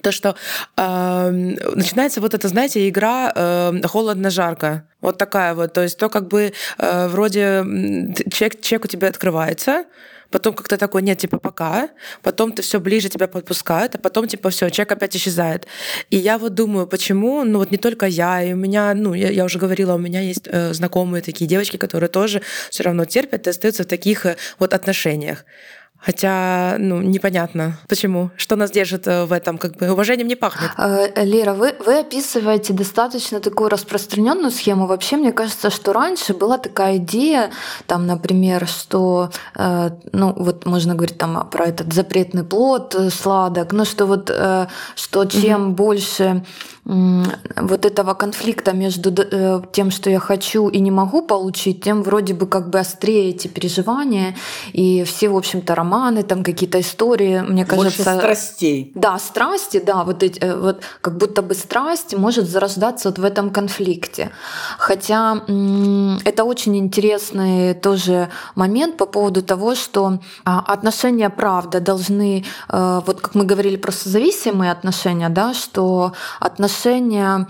то, 0.02 0.12
что 0.12 0.37
э, 0.76 1.31
начинается 1.31 2.21
вот 2.21 2.35
эта, 2.35 2.49
знаете, 2.49 2.88
игра 2.88 3.33
э, 3.35 3.81
холодно-жарко. 3.85 4.85
Вот 5.00 5.19
такая 5.19 5.55
вот. 5.55 5.73
То 5.73 5.83
есть 5.83 5.99
то 5.99 6.09
как 6.09 6.28
бы 6.28 6.52
э, 6.78 7.09
вроде 7.09 7.64
чек, 8.31 8.61
чек 8.61 8.85
у 8.85 8.88
тебя 8.88 9.09
открывается, 9.09 9.85
потом 10.31 10.55
как-то 10.55 10.76
такой, 10.76 11.02
нет, 11.02 11.19
типа 11.19 11.38
пока, 11.38 11.88
потом 12.23 12.52
ты 12.52 12.62
все 12.62 12.81
ближе 12.81 13.09
тебя 13.09 13.28
подпускают, 13.28 13.95
а 13.95 13.99
потом 13.99 14.28
типа 14.28 14.50
все, 14.50 14.71
человек 14.71 14.93
опять 14.93 15.17
исчезает. 15.17 15.67
И 16.11 16.17
я 16.17 16.38
вот 16.38 16.55
думаю, 16.55 16.87
почему, 16.87 17.45
ну 17.45 17.59
вот 17.59 17.71
не 17.71 17.78
только 17.78 18.07
я, 18.07 18.43
и 18.43 18.52
у 18.52 18.57
меня, 18.57 18.95
ну 18.95 19.14
я, 19.14 19.31
я 19.31 19.45
уже 19.45 19.59
говорила, 19.59 19.95
у 19.95 19.99
меня 19.99 20.21
есть 20.21 20.47
э, 20.47 20.73
знакомые 20.73 21.23
такие 21.23 21.49
девочки, 21.49 21.76
которые 21.76 22.09
тоже 22.09 22.43
все 22.71 22.83
равно 22.83 23.05
терпят 23.05 23.47
и 23.47 23.50
остаются 23.50 23.85
в 23.85 23.87
таких 23.87 24.26
э, 24.26 24.37
вот 24.59 24.75
отношениях. 24.75 25.45
Хотя, 26.00 26.76
ну, 26.78 27.02
непонятно, 27.02 27.76
почему. 27.88 28.31
Что 28.37 28.55
нас 28.55 28.71
держит 28.71 29.09
э, 29.09 29.25
в 29.25 29.33
этом, 29.33 29.59
как 29.59 29.76
бы 29.76 29.90
уважением 29.90 30.28
не 30.28 30.37
пахнет. 30.37 30.71
Э, 30.78 31.25
Лера, 31.25 31.55
вы, 31.55 31.75
вы 31.85 31.99
описываете 31.99 32.73
достаточно 32.73 33.40
такую 33.40 33.69
распространенную 33.69 34.52
схему. 34.52 34.87
Вообще, 34.87 35.17
мне 35.17 35.33
кажется, 35.33 35.71
что 35.71 35.93
раньше 35.93 36.35
была 36.35 36.59
такая 36.59 36.99
идея, 36.99 37.50
там, 37.87 38.07
например, 38.07 38.69
что, 38.69 39.31
э, 39.57 39.90
ну, 40.12 40.33
вот 40.37 40.67
можно 40.67 40.95
говорить 40.95 41.19
там 41.19 41.49
про 41.50 41.67
этот 41.67 41.93
запретный 41.93 42.45
плод, 42.45 42.95
сладок, 43.12 43.73
ну, 43.73 43.85
что 43.85 44.07
вот, 44.07 44.31
что 44.95 45.25
чем 45.25 45.69
угу. 45.69 45.73
больше 45.73 46.45
вот 46.88 47.85
этого 47.85 48.14
конфликта 48.14 48.73
между 48.73 49.11
э, 49.11 49.61
тем, 49.73 49.90
что 49.90 50.09
я 50.09 50.18
хочу 50.18 50.68
и 50.68 50.80
не 50.80 50.90
могу 50.90 51.21
получить, 51.21 51.85
тем 51.85 52.02
вроде 52.02 52.33
бы 52.33 52.47
как 52.47 52.71
бы 52.71 52.78
острее 52.78 53.28
эти 53.28 53.47
переживания 53.47 54.35
и 54.73 55.04
все, 55.04 55.28
в 55.28 55.37
общем-то, 55.37 55.75
романы, 55.75 56.23
там 56.23 56.42
какие-то 56.42 56.80
истории, 56.80 57.40
мне 57.40 57.66
кажется... 57.66 58.04
Больше 58.04 58.18
страстей. 58.18 58.92
Да, 58.95 59.18
страсти, 59.18 59.83
да, 59.85 60.04
вот, 60.04 60.23
эти, 60.23 60.38
э, 60.40 60.57
вот 60.57 60.80
как 61.02 61.18
будто 61.18 61.42
бы 61.42 61.54
страсть 61.54 62.16
может 62.16 62.49
зарождаться 62.49 63.11
вот 63.11 63.18
в 63.18 63.25
этом 63.25 63.50
конфликте. 63.50 64.30
Хотя 64.78 65.42
это 66.25 66.45
очень 66.45 66.78
интересный 66.78 67.75
тоже 67.75 68.30
момент 68.54 68.97
по 68.97 69.04
поводу 69.04 69.42
того, 69.42 69.75
что 69.75 70.21
а, 70.45 70.61
отношения, 70.61 71.28
правда, 71.28 71.80
должны, 71.80 72.45
э, 72.71 73.00
вот 73.07 73.21
как 73.21 73.35
мы 73.35 73.45
говорили 73.45 73.76
про 73.76 73.92
созависимые 73.92 74.73
отношения, 74.73 75.28
да, 75.28 75.52
что 75.52 76.12
отношения 76.40 76.77
отношения 76.78 77.47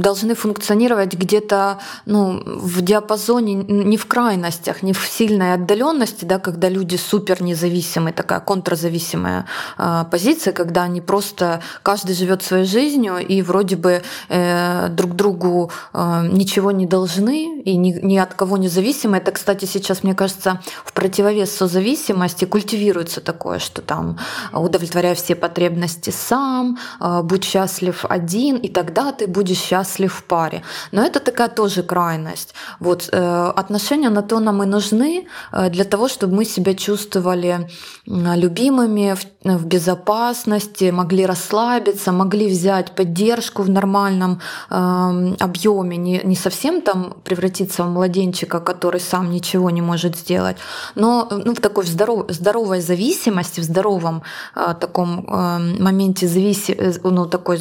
должны 0.00 0.34
функционировать 0.34 1.14
где-то 1.14 1.78
ну, 2.06 2.42
в 2.44 2.80
диапазоне, 2.82 3.54
не 3.54 3.96
в 3.96 4.06
крайностях, 4.06 4.82
не 4.82 4.92
в 4.92 5.06
сильной 5.06 5.54
отдаленности, 5.54 6.24
да, 6.24 6.38
когда 6.38 6.68
люди 6.68 6.96
супер 6.96 7.42
независимые, 7.42 8.12
такая 8.12 8.40
контрзависимая 8.40 9.46
э, 9.78 10.04
позиция, 10.10 10.52
когда 10.52 10.84
они 10.84 11.00
просто 11.00 11.60
каждый 11.82 12.14
живет 12.14 12.42
своей 12.42 12.64
жизнью 12.64 13.18
и 13.18 13.42
вроде 13.42 13.76
бы 13.76 14.02
э, 14.28 14.88
друг 14.88 15.14
другу 15.14 15.70
э, 15.92 16.28
ничего 16.32 16.70
не 16.70 16.86
должны 16.86 17.60
и 17.60 17.76
ни, 17.76 18.16
от 18.16 18.34
кого 18.34 18.56
не 18.56 18.68
зависимы. 18.68 19.16
Это, 19.16 19.32
кстати, 19.32 19.64
сейчас, 19.64 20.04
мне 20.04 20.14
кажется, 20.14 20.60
в 20.84 20.92
противовес 20.92 21.50
созависимости 21.50 22.44
культивируется 22.44 23.20
такое, 23.20 23.58
что 23.58 23.82
там 23.82 24.18
удовлетворяй 24.52 25.14
все 25.14 25.34
потребности 25.34 26.10
сам, 26.10 26.78
будь 27.00 27.44
счастлив 27.44 28.04
один, 28.08 28.56
и 28.56 28.68
тогда 28.68 29.12
ты 29.12 29.26
будешь 29.26 29.58
счастлив 29.58 30.12
в 30.12 30.24
паре. 30.24 30.62
Но 30.92 31.02
это 31.02 31.20
такая 31.20 31.48
тоже 31.48 31.82
крайность. 31.82 32.54
Вот 32.80 33.08
э, 33.12 33.52
отношения 33.56 34.10
на 34.10 34.22
то 34.22 34.40
нам 34.40 34.62
и 34.62 34.66
нужны 34.66 35.26
э, 35.52 35.70
для 35.70 35.84
того, 35.84 36.08
чтобы 36.08 36.36
мы 36.36 36.44
себя 36.44 36.74
чувствовали 36.74 37.68
любимыми, 38.06 39.14
в, 39.44 39.66
безопасности, 39.66 40.90
могли 40.90 41.26
расслабиться, 41.26 42.12
могли 42.12 42.48
взять 42.48 42.94
поддержку 42.94 43.62
в 43.62 43.70
нормальном 43.70 44.40
э, 44.70 45.34
объеме, 45.40 45.96
не, 45.96 46.20
не 46.24 46.36
совсем 46.36 46.80
там 46.80 47.14
превратиться 47.24 47.84
в 47.84 47.90
младенчика, 47.90 48.60
который 48.60 49.00
сам 49.00 49.30
ничего 49.30 49.70
не 49.70 49.82
может 49.82 50.16
сделать, 50.16 50.56
но 50.94 51.28
ну, 51.30 51.54
в 51.54 51.60
такой 51.60 51.86
здоров, 51.86 52.26
здоровой 52.28 52.80
зависимости, 52.80 53.60
в 53.60 53.64
здоровом 53.64 54.22
э, 54.56 54.74
таком 54.80 55.26
э, 55.28 55.58
моменте 55.82 56.26
зависи, 56.26 56.72
ну, 57.04 57.26
такой 57.26 57.60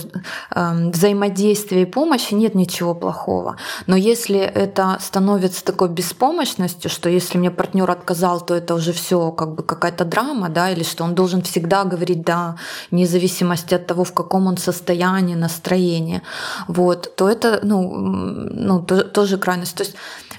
э, 0.55 0.89
взаимодействия 0.89 1.81
и 1.81 1.85
помощи 1.85 2.33
нет 2.33 2.55
ничего 2.55 2.95
плохого. 2.95 3.57
Но 3.87 3.95
если 3.95 4.39
это 4.39 4.97
становится 4.99 5.63
такой 5.63 5.89
беспомощностью, 5.89 6.89
что 6.89 7.09
если 7.09 7.37
мне 7.37 7.51
партнер 7.51 7.89
отказал, 7.89 8.41
то 8.41 8.55
это 8.55 8.75
уже 8.75 8.93
все 8.93 9.31
как 9.31 9.55
бы 9.55 9.63
какая-то 9.63 10.05
драма, 10.05 10.49
да, 10.49 10.71
или 10.71 10.83
что 10.83 11.03
он 11.03 11.15
должен 11.15 11.41
всегда 11.41 11.83
говорить 11.83 12.23
да, 12.23 12.55
вне 12.91 13.05
зависимости 13.07 13.73
от 13.73 13.87
того, 13.87 14.03
в 14.03 14.13
каком 14.13 14.47
он 14.47 14.57
состоянии, 14.57 15.35
настроении, 15.35 16.21
вот, 16.67 17.15
то 17.15 17.29
это, 17.29 17.59
ну, 17.63 17.91
ну 17.91 18.81
то, 18.81 19.03
тоже 19.03 19.37
крайность. 19.37 19.75
То 19.75 19.83
есть 19.83 19.95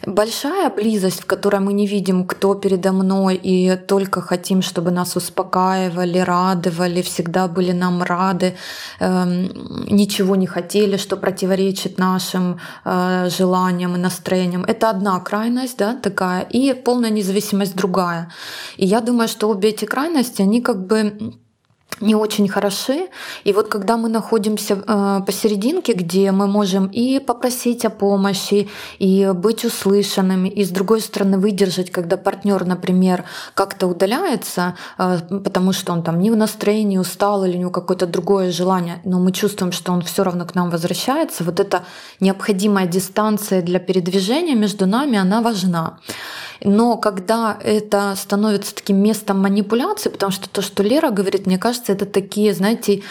большая 0.07 0.71
близость, 0.71 1.21
в 1.21 1.27
которой 1.27 1.61
мы 1.61 1.73
не 1.73 1.87
видим, 1.87 2.27
кто 2.27 2.55
передо 2.55 2.93
мной, 2.93 3.35
и 3.37 3.77
только 3.77 4.21
хотим, 4.21 4.63
чтобы 4.63 4.91
нас 4.91 5.17
успокаивали, 5.17 6.19
радовали, 6.19 7.03
всегда 7.03 7.49
были 7.49 7.73
нам 7.73 8.03
рады, 8.03 8.55
э, 9.01 9.25
ничего 9.91 10.37
не 10.37 10.47
хотели, 10.47 10.97
что 10.97 11.17
противоречит 11.17 11.99
нашим 11.99 12.59
э, 12.85 13.29
желаниям 13.31 13.97
и 13.97 13.99
настроениям. 13.99 14.65
Это 14.65 14.91
одна 14.91 15.21
крайность, 15.21 15.79
да, 15.79 15.95
такая, 15.95 16.43
и 16.43 16.75
полная 16.75 17.11
независимость 17.11 17.77
другая. 17.77 18.31
И 18.77 18.87
я 18.87 19.01
думаю, 19.01 19.29
что 19.29 19.49
обе 19.49 19.69
эти 19.69 19.85
крайности, 19.85 20.43
они 20.43 20.61
как 20.61 20.87
бы 20.87 21.39
не 22.01 22.15
очень 22.15 22.49
хороши. 22.49 23.09
И 23.45 23.53
вот 23.53 23.69
когда 23.69 23.97
мы 23.97 24.09
находимся 24.09 24.75
э, 24.75 25.21
посерединке, 25.27 25.93
где 25.95 26.31
мы 26.33 26.47
можем 26.47 26.87
и 26.87 27.19
попросить 27.19 27.85
о 27.85 27.91
помощи, 27.91 28.69
и 28.99 29.31
быть 29.35 29.65
услышанными, 29.65 30.49
и 30.49 30.65
с 30.65 30.71
другой 30.71 31.01
стороны 31.01 31.39
выдержать, 31.39 31.91
когда 31.91 32.17
партнер, 32.17 32.65
например, 32.65 33.25
как-то 33.55 33.87
удаляется, 33.87 34.77
э, 34.99 35.19
потому 35.45 35.73
что 35.73 35.93
он 35.93 36.03
там 36.03 36.21
не 36.21 36.31
в 36.31 36.37
настроении, 36.37 36.99
устал 36.99 37.45
или 37.45 37.57
у 37.57 37.61
него 37.61 37.71
какое-то 37.71 38.07
другое 38.07 38.53
желание, 38.53 39.01
но 39.05 39.19
мы 39.19 39.33
чувствуем, 39.33 39.73
что 39.73 39.93
он 39.93 40.03
все 40.03 40.23
равно 40.23 40.47
к 40.47 40.55
нам 40.55 40.71
возвращается, 40.71 41.45
вот 41.45 41.61
эта 41.61 41.85
необходимая 42.21 42.87
дистанция 42.87 43.63
для 43.63 43.81
передвижения 43.81 44.55
между 44.55 44.87
нами, 44.87 45.19
она 45.19 45.41
важна. 45.41 45.99
Но 46.65 46.97
когда 46.97 47.59
это 47.63 48.15
становится 48.17 48.75
таким 48.75 48.97
местом 49.03 49.41
манипуляции, 49.41 50.09
потому 50.09 50.33
что 50.33 50.49
то, 50.49 50.63
что 50.63 50.83
Лера 50.83 51.11
говорит, 51.11 51.47
мне 51.47 51.59
кажется, 51.59 51.93
это 51.93 52.07
такие, 52.07 52.55
знаете, 52.55 53.03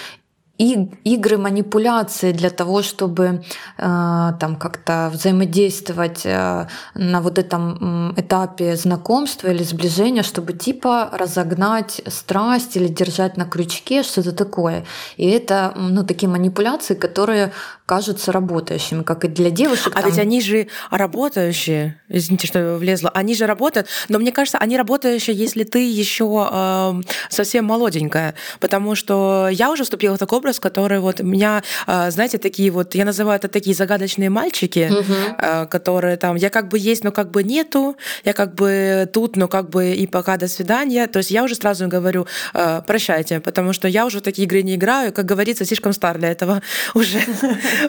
и 0.57 0.89
игры 1.03 1.37
манипуляции 1.37 2.31
для 2.31 2.49
того, 2.49 2.81
чтобы 2.81 3.43
э, 3.77 4.31
там 4.39 4.55
как-то 4.55 5.09
взаимодействовать 5.13 6.21
э, 6.25 6.67
на 6.95 7.21
вот 7.21 7.37
этом 7.37 8.13
этапе 8.17 8.75
знакомства 8.75 9.49
или 9.49 9.63
сближения, 9.63 10.23
чтобы 10.23 10.53
типа 10.53 11.09
разогнать 11.11 12.01
страсть 12.07 12.75
или 12.75 12.87
держать 12.87 13.37
на 13.37 13.45
крючке, 13.45 14.03
что-то 14.03 14.31
такое. 14.31 14.85
И 15.17 15.29
это 15.29 15.73
ну, 15.75 16.03
такие 16.03 16.29
манипуляции, 16.29 16.95
которые 16.95 17.51
кажутся 17.85 18.31
работающими, 18.31 19.03
как 19.03 19.25
и 19.25 19.27
для 19.27 19.49
девушек. 19.49 19.93
А 19.95 20.01
там... 20.01 20.09
ведь 20.09 20.19
они 20.19 20.41
же 20.41 20.67
работающие, 20.91 22.01
извините, 22.09 22.47
что 22.47 22.59
я 22.59 22.75
влезла, 22.75 23.09
они 23.11 23.33
же 23.33 23.45
работают, 23.45 23.87
но 24.09 24.19
мне 24.19 24.31
кажется, 24.31 24.57
они 24.57 24.75
работающие, 24.75 25.35
если 25.35 25.63
ты 25.63 25.89
еще 25.89 26.49
э, 26.51 26.93
совсем 27.29 27.65
молоденькая, 27.65 28.35
потому 28.59 28.95
что 28.95 29.47
я 29.49 29.71
уже 29.71 29.83
вступила 29.83 30.15
в 30.15 30.19
такой 30.19 30.41
образ, 30.47 30.59
который 30.59 30.99
вот 30.99 31.19
меня, 31.19 31.61
э, 31.87 32.11
знаете, 32.11 32.37
такие 32.37 32.71
вот, 32.71 32.95
я 32.95 33.05
называю 33.05 33.35
это 33.35 33.47
такие 33.47 33.75
загадочные 33.75 34.29
мальчики, 34.29 34.89
угу. 34.89 35.67
которые 35.69 36.17
там, 36.17 36.37
я 36.37 36.49
как 36.49 36.67
бы 36.69 36.79
есть, 36.79 37.03
но 37.03 37.11
как 37.11 37.31
бы 37.31 37.43
нету, 37.43 37.95
я 38.25 38.33
как 38.33 38.55
бы 38.55 39.09
тут, 39.13 39.35
но 39.35 39.47
как 39.47 39.69
бы 39.69 39.93
и 40.01 40.07
пока 40.07 40.37
до 40.37 40.47
свидания, 40.47 41.07
то 41.07 41.19
есть 41.19 41.31
я 41.31 41.43
уже 41.43 41.55
сразу 41.55 41.87
говорю, 41.87 42.25
э, 42.53 42.81
прощайте, 42.87 43.39
потому 43.39 43.73
что 43.73 43.87
я 43.87 44.05
уже 44.05 44.17
в 44.19 44.21
такие 44.21 44.45
игры 44.45 44.63
не 44.63 44.75
играю, 44.75 45.11
как 45.13 45.25
говорится, 45.25 45.65
слишком 45.65 45.93
стар 45.93 46.17
для 46.17 46.31
этого 46.31 46.61
уже. 46.95 47.19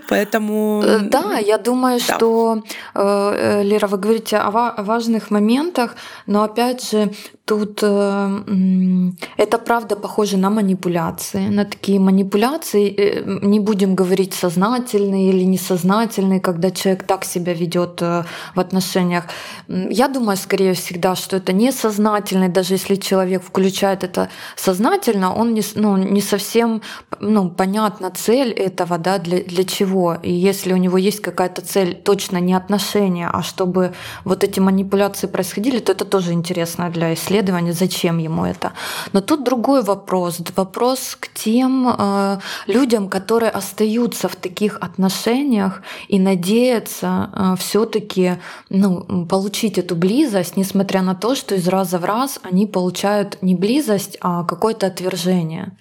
Поэтому... 0.08 0.82
Э, 0.84 0.98
да, 1.00 1.38
я 1.38 1.58
думаю, 1.58 2.00
что, 2.00 2.62
э, 2.94 3.00
э, 3.00 3.62
Лера, 3.62 3.86
вы 3.86 3.98
говорите 3.98 4.36
о 4.36 4.50
важных 4.82 5.30
моментах, 5.30 5.94
но 6.26 6.42
опять 6.42 6.90
же, 6.90 7.10
Тут 7.48 7.82
это 7.82 9.58
правда 9.64 9.96
похоже 9.96 10.36
на 10.36 10.50
манипуляции, 10.50 11.48
на 11.48 11.64
такие 11.64 11.98
манипуляции. 11.98 12.47
Э, 12.56 13.22
не 13.42 13.60
будем 13.60 13.94
говорить 13.94 14.34
сознательные 14.34 15.30
или 15.30 15.44
несознательные, 15.44 16.40
когда 16.40 16.70
человек 16.70 17.04
так 17.04 17.24
себя 17.24 17.52
ведет 17.52 18.02
э, 18.02 18.24
в 18.54 18.60
отношениях. 18.60 19.24
Я 19.68 20.08
думаю, 20.08 20.36
скорее 20.36 20.72
всегда, 20.72 21.14
что 21.14 21.36
это 21.36 21.52
несознательный, 21.52 22.48
даже 22.48 22.74
если 22.74 22.96
человек 22.96 23.42
включает 23.42 24.04
это 24.04 24.28
сознательно, 24.56 25.34
он 25.34 25.54
не, 25.54 25.62
ну, 25.74 25.96
не 25.96 26.20
совсем 26.20 26.82
ну, 27.20 27.50
понятна 27.50 28.10
цель 28.10 28.52
этого, 28.52 28.98
да, 28.98 29.18
для, 29.18 29.38
для 29.42 29.64
чего. 29.64 30.16
И 30.22 30.32
если 30.32 30.72
у 30.72 30.76
него 30.76 30.98
есть 30.98 31.20
какая-то 31.20 31.62
цель, 31.62 31.94
точно 31.94 32.38
не 32.38 32.54
отношения, 32.54 33.30
а 33.32 33.42
чтобы 33.42 33.92
вот 34.24 34.44
эти 34.44 34.60
манипуляции 34.60 35.26
происходили, 35.26 35.78
то 35.78 35.92
это 35.92 36.04
тоже 36.04 36.32
интересно 36.32 36.90
для 36.90 37.12
исследования, 37.14 37.72
зачем 37.72 38.18
ему 38.18 38.44
это. 38.44 38.72
Но 39.12 39.20
тут 39.20 39.44
другой 39.44 39.82
вопрос. 39.82 40.40
Вопрос 40.56 41.16
к 41.20 41.28
тем 41.34 41.88
э, 41.88 42.37
людям, 42.66 43.08
которые 43.08 43.50
остаются 43.50 44.28
в 44.28 44.36
таких 44.36 44.78
отношениях 44.80 45.82
и 46.08 46.18
надеются 46.18 47.30
э, 47.32 47.54
все-таки 47.58 48.34
ну, 48.70 49.26
получить 49.26 49.78
эту 49.78 49.96
близость, 49.96 50.56
несмотря 50.56 51.02
на 51.02 51.14
то, 51.14 51.34
что 51.34 51.54
из 51.54 51.68
раза 51.68 51.98
в 51.98 52.04
раз 52.04 52.38
они 52.42 52.66
получают 52.66 53.38
не 53.42 53.54
близость, 53.54 54.18
а 54.20 54.44
какое-то 54.44 54.86
отвержение. 54.86 55.76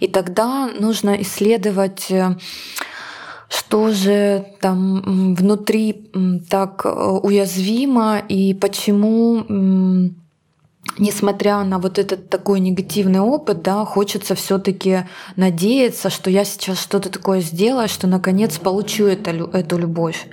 И 0.00 0.06
тогда 0.06 0.68
нужно 0.78 1.20
исследовать 1.22 2.10
э, 2.10 2.36
что 3.48 3.92
же 3.92 4.46
там 4.60 5.34
внутри 5.34 6.10
так 6.50 6.84
э, 6.84 6.88
уязвимо 6.88 8.18
и 8.18 8.54
почему 8.54 10.14
несмотря 10.98 11.62
на 11.64 11.78
вот 11.78 11.98
этот 11.98 12.28
такой 12.28 12.60
негативный 12.60 13.20
опыт, 13.20 13.62
да, 13.62 13.84
хочется 13.84 14.34
все-таки 14.34 15.06
надеяться, 15.36 16.10
что 16.10 16.30
я 16.30 16.44
сейчас 16.44 16.80
что-то 16.80 17.10
такое 17.10 17.40
сделаю, 17.40 17.88
что 17.88 18.06
наконец 18.06 18.58
получу 18.58 19.06
это, 19.06 19.30
эту 19.30 19.78
любовь. 19.78 20.26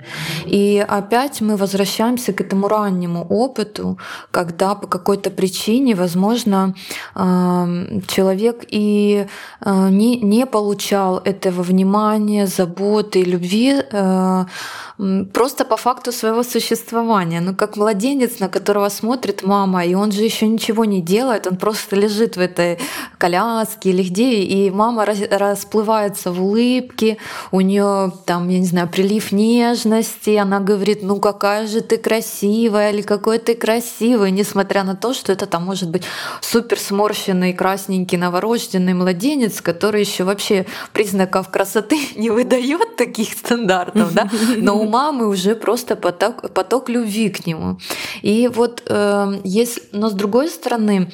И 0.44 0.84
опять 0.86 1.40
мы 1.40 1.56
возвращаемся 1.56 2.32
к 2.32 2.40
этому 2.40 2.68
раннему 2.68 3.26
опыту, 3.28 3.98
когда 4.30 4.74
по 4.74 4.86
какой-то 4.86 5.30
причине, 5.30 5.94
возможно, 5.94 6.74
человек 7.14 8.64
и 8.68 9.26
не, 9.64 10.20
не 10.20 10.46
получал 10.46 11.18
этого 11.18 11.62
внимания, 11.62 12.46
заботы, 12.46 13.22
любви 13.22 13.82
просто 15.32 15.64
по 15.64 15.76
факту 15.76 16.12
своего 16.12 16.42
существования. 16.42 17.40
Ну, 17.40 17.54
как 17.54 17.76
младенец, 17.76 18.38
на 18.38 18.48
которого 18.48 18.88
смотрит 18.88 19.42
мама, 19.42 19.84
и 19.84 19.94
он 19.94 20.10
же 20.12 20.22
еще 20.22 20.48
ничего 20.48 20.84
не 20.84 21.02
делает, 21.02 21.46
он 21.46 21.56
просто 21.56 21.96
лежит 21.96 22.36
в 22.36 22.40
этой 22.40 22.78
коляске 23.18 23.90
или 23.90 24.02
где, 24.02 24.42
и 24.42 24.70
мама 24.70 25.04
расплывается 25.04 26.32
в 26.32 26.42
улыбке, 26.42 27.18
у 27.50 27.60
нее 27.60 28.12
там, 28.24 28.48
я 28.48 28.58
не 28.58 28.66
знаю, 28.66 28.88
прилив 28.88 29.32
нежности, 29.32 30.30
она 30.36 30.60
говорит, 30.60 31.02
ну 31.02 31.20
какая 31.20 31.66
же 31.66 31.82
ты 31.82 31.98
красивая, 31.98 32.90
или 32.90 33.02
какой 33.02 33.38
ты 33.38 33.54
красивый, 33.54 34.30
несмотря 34.30 34.82
на 34.82 34.96
то, 34.96 35.12
что 35.12 35.32
это 35.32 35.46
там 35.46 35.64
может 35.64 35.90
быть 35.90 36.04
супер 36.40 36.78
сморщенный, 36.78 37.52
красненький, 37.52 38.16
новорожденный 38.16 38.94
младенец, 38.94 39.60
который 39.60 40.00
еще 40.00 40.24
вообще 40.24 40.64
признаков 40.92 41.50
красоты 41.50 41.98
не 42.16 42.30
выдает 42.30 42.96
таких 42.96 43.32
стандартов, 43.32 44.14
да, 44.14 44.30
но 44.56 44.85
у 44.86 44.88
мамы 44.88 45.26
уже 45.28 45.54
просто 45.54 45.96
поток, 45.96 46.52
поток 46.52 46.88
любви 46.88 47.28
к 47.28 47.46
нему. 47.46 47.78
И 48.22 48.48
вот, 48.48 48.82
э, 48.86 49.40
если, 49.44 49.82
но 49.92 50.08
с 50.08 50.12
другой 50.12 50.48
стороны, 50.48 51.10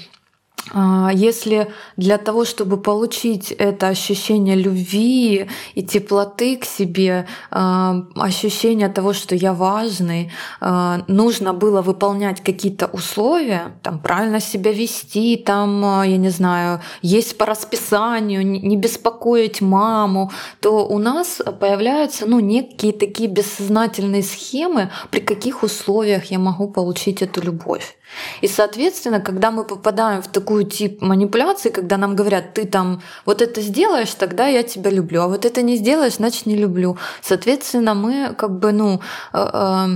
если 1.13 1.73
для 1.97 2.19
того, 2.19 2.45
чтобы 2.45 2.77
получить 2.77 3.51
это 3.51 3.89
ощущение 3.89 4.55
любви 4.55 5.49
и 5.75 5.83
теплоты 5.83 6.57
к 6.57 6.65
себе, 6.65 7.27
а, 7.51 8.05
ощущение 8.15 8.89
того, 8.89 9.13
что 9.13 9.35
я 9.35 9.53
важный, 9.55 10.31
а, 10.61 11.03
нужно 11.09 11.53
было 11.53 11.83
выполнять 11.83 12.43
какие-то 12.43 12.87
условия, 12.87 13.77
там 13.83 13.99
правильно 13.99 14.41
себя 14.41 14.73
вести, 14.73 15.37
там, 15.37 15.83
я 16.05 16.17
не 16.17 16.31
знаю, 16.31 16.81
есть 17.03 17.37
по 17.37 17.45
расписанию, 17.45 18.47
не 18.47 18.77
беспокоить 18.77 19.61
маму, 19.61 20.31
то 20.61 20.87
у 20.87 20.99
нас 20.99 21.43
появляются 21.61 22.27
ну, 22.27 22.41
некие 22.41 22.93
такие 22.93 23.29
бессознательные 23.29 24.23
схемы, 24.23 24.91
при 25.11 25.21
каких 25.21 25.65
условиях 25.65 26.27
я 26.27 26.39
могу 26.39 26.69
получить 26.69 27.21
эту 27.21 27.43
любовь. 27.43 27.97
И, 28.41 28.49
соответственно, 28.49 29.21
когда 29.21 29.51
мы 29.51 29.65
попадаем 29.65 30.23
в 30.23 30.29
такую 30.29 30.65
тип 30.65 31.03
манипуляции, 31.03 31.71
когда 31.71 31.97
нам 31.97 32.17
говорят, 32.17 32.55
ты 32.55 32.67
там 32.67 33.03
вот 33.27 33.43
это 33.43 33.61
сделаешь, 33.61 34.15
тогда 34.15 34.47
я 34.47 34.63
тебя 34.63 34.91
люблю, 34.91 35.23
а 35.23 35.29
вот 35.29 35.45
это 35.45 35.63
не 35.63 35.77
сделаешь, 35.77 36.15
значит 36.15 36.47
не 36.47 36.57
люблю. 36.57 36.97
Соответственно, 37.23 37.95
мы 37.95 38.35
как 38.37 38.59
бы, 38.59 38.73
ну, 38.73 39.01
э, 39.33 39.51
э, 39.53 39.89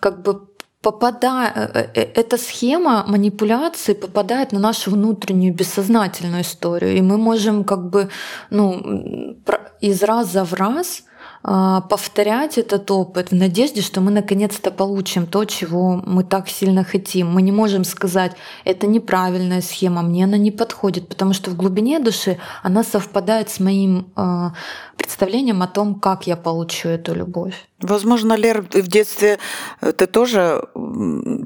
как 0.00 0.22
бы 0.22 0.48
попадая, 0.84 1.70
э, 1.94 2.02
эта 2.14 2.36
схема 2.36 3.04
манипуляции 3.06 3.94
попадает 3.94 4.52
на 4.52 4.58
нашу 4.58 4.90
внутреннюю 4.90 5.54
бессознательную 5.54 6.42
историю, 6.42 6.96
и 6.96 7.02
мы 7.02 7.16
можем 7.16 7.64
как 7.64 7.88
бы 7.90 8.08
ну, 8.50 9.36
из 9.80 10.02
раза 10.02 10.44
в 10.44 10.52
раз 10.54 11.04
повторять 11.44 12.56
этот 12.56 12.90
опыт 12.90 13.30
в 13.30 13.34
надежде, 13.34 13.82
что 13.82 14.00
мы 14.00 14.10
наконец-то 14.10 14.70
получим 14.70 15.26
то, 15.26 15.44
чего 15.44 16.02
мы 16.06 16.24
так 16.24 16.48
сильно 16.48 16.84
хотим. 16.84 17.30
Мы 17.30 17.42
не 17.42 17.52
можем 17.52 17.84
сказать, 17.84 18.32
это 18.64 18.86
неправильная 18.86 19.60
схема, 19.60 20.02
мне 20.02 20.24
она 20.24 20.38
не 20.38 20.50
подходит, 20.50 21.08
потому 21.08 21.34
что 21.34 21.50
в 21.50 21.56
глубине 21.56 22.00
души 22.00 22.38
она 22.62 22.82
совпадает 22.82 23.50
с 23.50 23.60
моим 23.60 24.06
а, 24.16 24.54
представлением 24.96 25.62
о 25.62 25.66
том, 25.66 25.94
как 25.94 26.26
я 26.26 26.36
получу 26.36 26.88
эту 26.88 27.14
любовь. 27.14 27.54
Возможно, 27.80 28.36
Лер, 28.36 28.62
в 28.62 28.88
детстве 28.88 29.38
э, 29.80 29.92
ты 29.92 30.06
тоже 30.06 30.62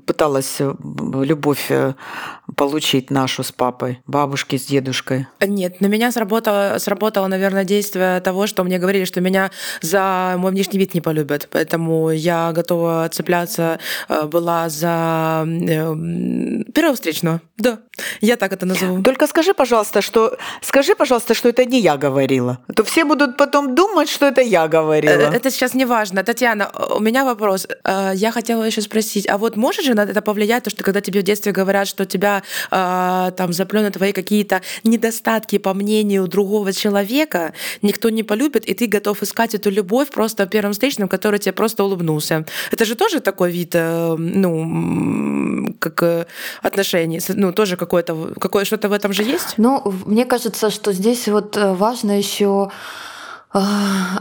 пыталась 0.06 0.61
э, 0.61 0.72
любовь 1.24 1.66
э, 1.70 1.94
получить 2.59 3.11
нашу 3.11 3.44
с 3.44 3.53
папой, 3.53 4.01
бабушки 4.07 4.59
с 4.59 4.66
дедушкой? 4.66 5.27
Нет, 5.40 5.81
на 5.81 5.87
меня 5.87 6.11
сработало, 6.11 6.79
сработало, 6.79 7.29
наверное, 7.29 7.64
действие 7.64 8.21
того, 8.21 8.49
что 8.49 8.64
мне 8.64 8.79
говорили, 8.79 9.05
что 9.05 9.21
меня 9.21 9.53
за 9.81 10.35
мой 10.38 10.51
внешний 10.51 10.79
вид 10.79 10.92
не 10.92 11.01
полюбят. 11.01 11.49
Поэтому 11.53 12.11
я 12.11 12.51
готова 12.53 13.09
цепляться 13.12 13.79
была 14.25 14.68
за 14.68 15.47
первого 16.75 16.94
встречного. 16.94 17.40
Да, 17.57 17.79
я 18.21 18.37
так 18.37 18.53
это 18.53 18.66
назову. 18.66 19.03
Только 19.03 19.27
скажи, 19.29 19.55
пожалуйста, 19.55 20.03
что 20.03 20.37
скажи, 20.61 20.94
пожалуйста, 20.94 21.35
что 21.35 21.49
это 21.49 21.64
не 21.64 21.81
я 21.81 21.97
говорила. 21.97 22.59
А 22.68 22.73
то 22.73 22.83
все 22.85 23.05
будут 23.05 23.37
потом 23.37 23.75
думать, 23.75 24.09
что 24.09 24.27
это 24.27 24.40
я 24.40 24.66
говорила. 24.68 25.33
Это 25.33 25.51
сейчас 25.51 25.75
не 25.75 25.85
важно. 25.85 26.25
Татьяна, 26.25 26.71
у 26.97 27.01
меня 27.01 27.25
вопрос. 27.25 27.68
Э, 27.85 28.12
я 28.14 28.33
хотела 28.33 28.64
еще 28.64 28.81
спросить, 28.81 29.29
а 29.29 29.38
вот 29.38 29.57
может 29.57 29.85
же 29.85 29.94
на 29.94 30.03
это 30.03 30.23
повлиять, 30.23 30.64
то, 30.64 30.71
что 30.71 30.83
когда 30.83 31.01
тебе 31.01 31.21
в 31.21 31.23
детстве 31.23 31.53
говорят, 31.53 31.88
что 31.88 32.05
тебя 32.05 32.42
э, 32.70 33.32
там 33.37 33.52
заплены 33.52 33.90
твои 33.90 34.12
какие-то 34.12 34.62
недостатки 34.84 35.58
по 35.58 35.74
мнению 35.74 36.26
другого 36.28 36.72
человека, 36.72 37.52
никто 37.82 38.11
не 38.11 38.22
полюбит, 38.22 38.64
и 38.66 38.74
ты 38.74 38.87
готов 38.87 39.22
искать 39.22 39.54
эту 39.54 39.70
любовь 39.70 40.11
просто 40.11 40.46
первым 40.46 40.72
встречным, 40.72 41.08
который 41.08 41.38
тебе 41.38 41.52
просто 41.52 41.84
улыбнулся. 41.84 42.44
Это 42.70 42.84
же 42.84 42.94
тоже 42.94 43.20
такой 43.20 43.50
вид, 43.50 43.70
э, 43.74 44.14
ну, 44.18 45.74
как 45.80 46.28
отношений, 46.62 47.20
ну, 47.28 47.52
тоже 47.52 47.76
какое-то, 47.76 48.34
какое 48.40 48.64
что-то 48.64 48.88
в 48.88 48.92
этом 48.92 49.12
же 49.12 49.22
есть? 49.22 49.54
Ну, 49.56 49.82
мне 50.06 50.24
кажется, 50.24 50.70
что 50.70 50.92
здесь 50.92 51.28
вот 51.28 51.56
важно 51.56 52.18
еще 52.18 52.70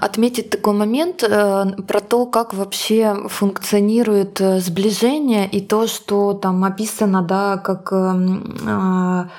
отметить 0.01 0.49
такой 0.49 0.73
момент 0.73 1.23
э, 1.23 1.65
про 1.87 1.99
то, 1.99 2.25
как 2.25 2.53
вообще 2.53 3.15
функционирует 3.27 4.41
э, 4.41 4.59
сближение 4.59 5.47
и 5.47 5.61
то, 5.61 5.87
что 5.87 6.33
там 6.33 6.63
описано, 6.63 7.21
да, 7.21 7.57
как 7.57 7.91
эм, 7.91 8.57
а, 8.67 9.29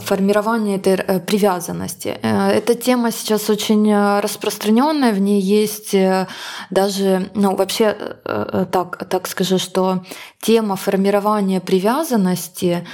формирование 0.00 0.76
этой 0.76 0.94
э, 0.94 1.20
привязанности. 1.20 2.18
Эта 2.22 2.74
тема 2.74 3.12
сейчас 3.12 3.48
очень 3.50 3.94
распространенная, 4.20 5.12
в 5.12 5.20
ней 5.20 5.40
есть 5.40 5.94
даже, 6.70 7.30
ну 7.34 7.54
вообще 7.54 7.96
так, 8.72 9.08
так 9.08 9.28
скажу, 9.28 9.58
что 9.58 10.02
тема 10.40 10.76
формирования 10.76 11.60
привязанности 11.60 12.86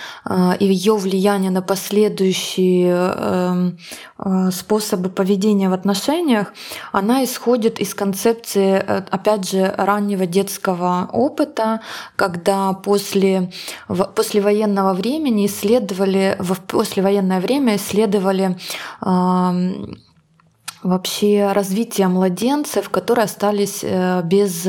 и 0.59 0.65
ее 0.65 0.97
влияние 0.97 1.51
на 1.51 1.63
последующие 1.63 2.91
эм, 2.91 3.79
Э, 4.17 4.51
способы 4.53 5.11
поведения 5.11 5.69
в 5.69 5.73
отношениях, 5.73 6.53
она 6.93 7.25
исходит 7.25 7.81
из 7.81 7.95
концепции, 7.95 8.75
э, 8.77 9.03
опять 9.11 9.51
же, 9.51 9.75
раннего 9.77 10.25
детского 10.25 11.09
опыта, 11.13 11.81
когда 12.15 12.73
после, 12.75 13.53
после 14.15 14.41
военного 14.41 14.95
времени 14.95 15.47
исследовали, 15.47 16.37
в 16.39 16.61
послевоенное 16.61 17.41
время 17.41 17.77
исследовали 17.77 18.57
вообще 20.85 21.53
развитие 21.53 22.09
младенцев, 22.09 22.89
которые 22.91 23.25
остались 23.25 23.81
э, 23.83 24.23
без 24.23 24.67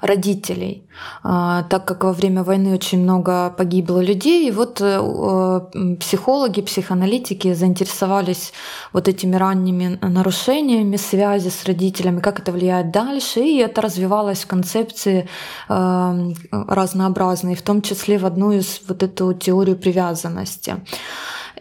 родителей. 0.00 0.86
А, 1.22 1.64
так 1.64 1.84
как 1.84 2.04
во 2.04 2.12
время 2.12 2.42
войны 2.42 2.74
очень 2.74 3.02
много 3.02 3.50
погибло 3.50 4.00
людей. 4.00 4.48
И 4.48 4.52
вот 4.52 4.80
э, 4.80 5.96
психологи, 6.00 6.62
психоаналитики 6.62 7.52
заинтересовались 7.54 8.52
вот 8.92 9.08
этими 9.08 9.36
ранними 9.36 9.98
нарушениями 10.02 10.96
связи 10.96 11.48
с 11.48 11.64
родителями, 11.64 12.20
как 12.20 12.40
это 12.40 12.52
влияет 12.52 12.90
дальше. 12.90 13.40
И 13.40 13.58
это 13.58 13.80
развивалось 13.80 14.44
в 14.44 14.46
концепции 14.46 15.28
э, 15.68 16.32
разнообразной, 16.50 17.54
в 17.54 17.62
том 17.62 17.82
числе 17.82 18.18
в 18.18 18.26
одну 18.26 18.52
из 18.52 18.80
вот 18.88 19.02
эту 19.02 19.32
теорию 19.34 19.76
привязанности. 19.76 20.76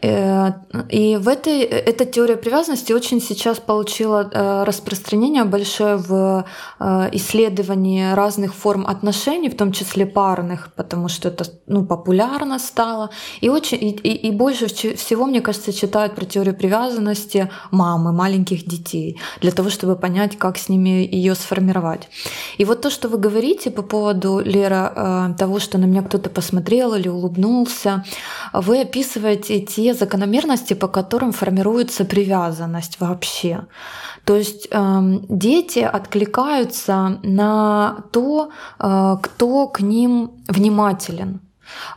Э, 0.01 0.51
и 0.89 1.17
в 1.17 1.27
этой, 1.27 1.61
эта 1.61 2.05
теория 2.05 2.35
привязанности 2.35 2.93
очень 2.93 3.21
сейчас 3.21 3.59
получила 3.59 4.29
э, 4.31 4.63
распространение 4.63 5.43
большое 5.43 5.95
в 5.97 6.45
э, 6.79 7.09
исследовании 7.13 8.13
разных 8.13 8.53
форм 8.53 8.85
отношений, 8.87 9.49
в 9.49 9.55
том 9.55 9.71
числе 9.71 10.05
парных, 10.05 10.73
потому 10.75 11.07
что 11.07 11.29
это 11.29 11.45
ну, 11.67 11.85
популярно 11.85 12.59
стало. 12.59 13.09
И, 13.41 13.49
очень, 13.49 13.77
и, 13.81 13.89
и 13.89 14.31
больше 14.31 14.67
всего, 14.67 15.25
мне 15.25 15.41
кажется, 15.41 15.73
читают 15.73 16.15
про 16.15 16.25
теорию 16.25 16.55
привязанности 16.55 17.49
мамы 17.71 18.11
маленьких 18.11 18.65
детей, 18.65 19.19
для 19.41 19.51
того, 19.51 19.69
чтобы 19.69 19.95
понять, 19.95 20.37
как 20.37 20.57
с 20.57 20.69
ними 20.69 21.07
ее 21.09 21.35
сформировать. 21.35 22.09
И 22.57 22.65
вот 22.65 22.81
то, 22.81 22.89
что 22.89 23.07
вы 23.07 23.17
говорите 23.17 23.71
по 23.71 23.81
поводу, 23.81 24.39
Лера, 24.39 25.35
того, 25.37 25.59
что 25.59 25.77
на 25.77 25.85
меня 25.85 26.01
кто-то 26.01 26.29
посмотрел 26.29 26.93
или 26.93 27.07
улыбнулся, 27.07 28.03
вы 28.53 28.81
описываете 28.81 29.59
те 29.59 29.84
закономерности, 29.93 30.73
по 30.73 30.87
которым 30.87 31.31
формируется 31.31 32.05
привязанность 32.05 32.99
вообще. 32.99 33.65
То 34.23 34.35
есть 34.35 34.67
э, 34.71 35.19
дети 35.29 35.79
откликаются 35.79 37.19
на 37.23 38.03
то, 38.11 38.49
э, 38.79 39.17
кто 39.21 39.67
к 39.67 39.81
ним 39.81 40.31
внимателен. 40.47 41.39